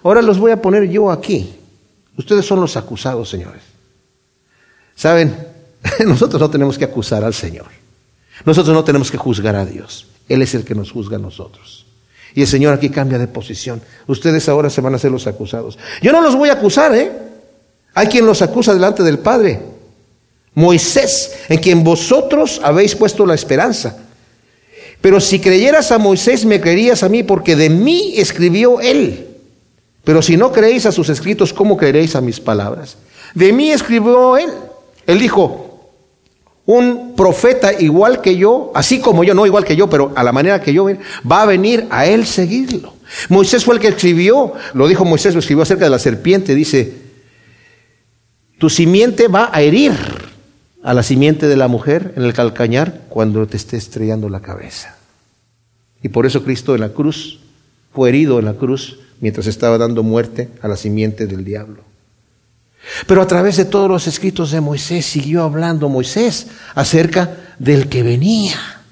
[0.02, 1.54] Ahora los voy a poner yo aquí.
[2.16, 3.62] Ustedes son los acusados, señores.
[4.96, 5.46] ¿Saben?
[6.06, 7.66] Nosotros no tenemos que acusar al Señor.
[8.44, 10.06] Nosotros no tenemos que juzgar a Dios.
[10.32, 11.84] Él es el que nos juzga a nosotros.
[12.34, 13.82] Y el Señor aquí cambia de posición.
[14.06, 15.78] Ustedes ahora se van a ser los acusados.
[16.00, 17.12] Yo no los voy a acusar, ¿eh?
[17.92, 19.60] Hay quien los acusa delante del Padre.
[20.54, 23.98] Moisés, en quien vosotros habéis puesto la esperanza.
[25.02, 29.26] Pero si creyeras a Moisés, me creerías a mí, porque de mí escribió él.
[30.04, 32.96] Pero si no creéis a sus escritos, ¿cómo creeréis a mis palabras?
[33.34, 34.50] De mí escribió él.
[35.06, 35.71] Él dijo,
[36.66, 40.32] un profeta igual que yo, así como yo, no igual que yo, pero a la
[40.32, 40.86] manera que yo,
[41.30, 42.94] va a venir a él seguirlo.
[43.28, 46.94] Moisés fue el que escribió, lo dijo Moisés, lo escribió acerca de la serpiente, dice,
[48.58, 49.92] tu simiente va a herir
[50.82, 54.96] a la simiente de la mujer en el calcañar cuando te esté estrellando la cabeza.
[56.02, 57.40] Y por eso Cristo en la cruz
[57.92, 61.91] fue herido en la cruz mientras estaba dando muerte a la simiente del diablo.
[63.06, 68.02] Pero a través de todos los escritos de Moisés siguió hablando Moisés acerca del que
[68.02, 68.82] venía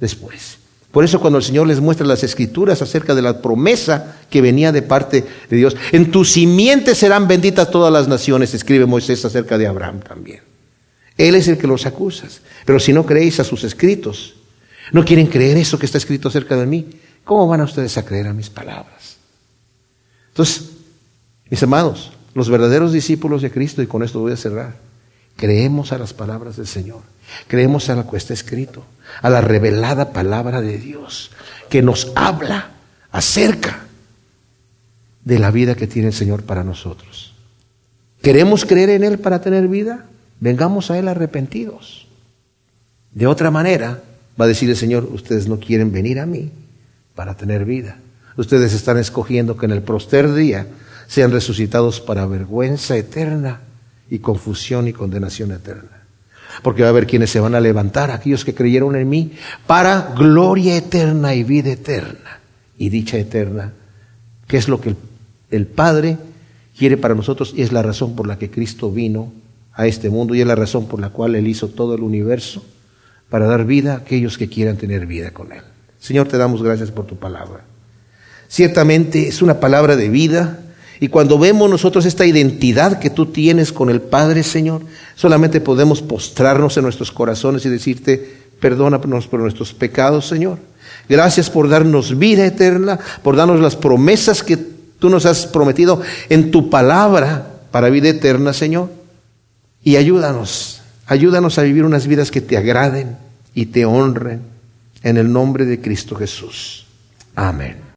[0.00, 0.58] después.
[0.90, 4.72] Por eso cuando el Señor les muestra las escrituras acerca de la promesa que venía
[4.72, 9.58] de parte de Dios, en tu simiente serán benditas todas las naciones, escribe Moisés acerca
[9.58, 10.40] de Abraham también.
[11.18, 12.26] Él es el que los acusa.
[12.64, 14.36] Pero si no creéis a sus escritos,
[14.92, 16.86] no quieren creer eso que está escrito acerca de mí,
[17.24, 19.16] ¿cómo van a ustedes a creer a mis palabras?
[20.28, 20.70] Entonces,
[21.50, 24.76] mis amados, los verdaderos discípulos de Cristo, y con esto voy a cerrar,
[25.36, 27.00] creemos a las palabras del Señor,
[27.48, 28.84] creemos a lo que está escrito,
[29.22, 31.30] a la revelada palabra de Dios,
[31.70, 32.72] que nos habla
[33.10, 33.86] acerca
[35.24, 37.32] de la vida que tiene el Señor para nosotros.
[38.20, 40.04] ¿Queremos creer en Él para tener vida?
[40.38, 42.06] Vengamos a Él arrepentidos.
[43.12, 44.02] De otra manera,
[44.38, 46.50] va a decir el Señor, ustedes no quieren venir a mí
[47.14, 47.96] para tener vida.
[48.36, 50.66] Ustedes están escogiendo que en el proster día
[51.06, 53.60] sean resucitados para vergüenza eterna
[54.10, 56.04] y confusión y condenación eterna.
[56.62, 59.32] Porque va a haber quienes se van a levantar, aquellos que creyeron en mí,
[59.66, 62.40] para gloria eterna y vida eterna
[62.78, 63.72] y dicha eterna,
[64.46, 64.94] que es lo que
[65.50, 66.18] el, Padre
[66.76, 69.32] quiere para nosotros y es la razón por la que Cristo vino
[69.72, 72.64] a este mundo y es la razón por la cual Él hizo todo el universo
[73.28, 75.62] para dar vida a aquellos que quieran tener vida con Él.
[75.98, 77.64] Señor, te damos gracias por tu palabra.
[78.48, 80.60] Ciertamente es una palabra de vida
[81.00, 84.82] y cuando vemos nosotros esta identidad que tú tienes con el Padre, Señor,
[85.14, 90.58] solamente podemos postrarnos en nuestros corazones y decirte, perdónanos por nuestros pecados, Señor.
[91.08, 96.50] Gracias por darnos vida eterna, por darnos las promesas que tú nos has prometido en
[96.50, 98.90] tu palabra para vida eterna, Señor.
[99.84, 103.16] Y ayúdanos, ayúdanos a vivir unas vidas que te agraden
[103.54, 104.40] y te honren
[105.02, 106.86] en el nombre de Cristo Jesús.
[107.34, 107.85] Amén.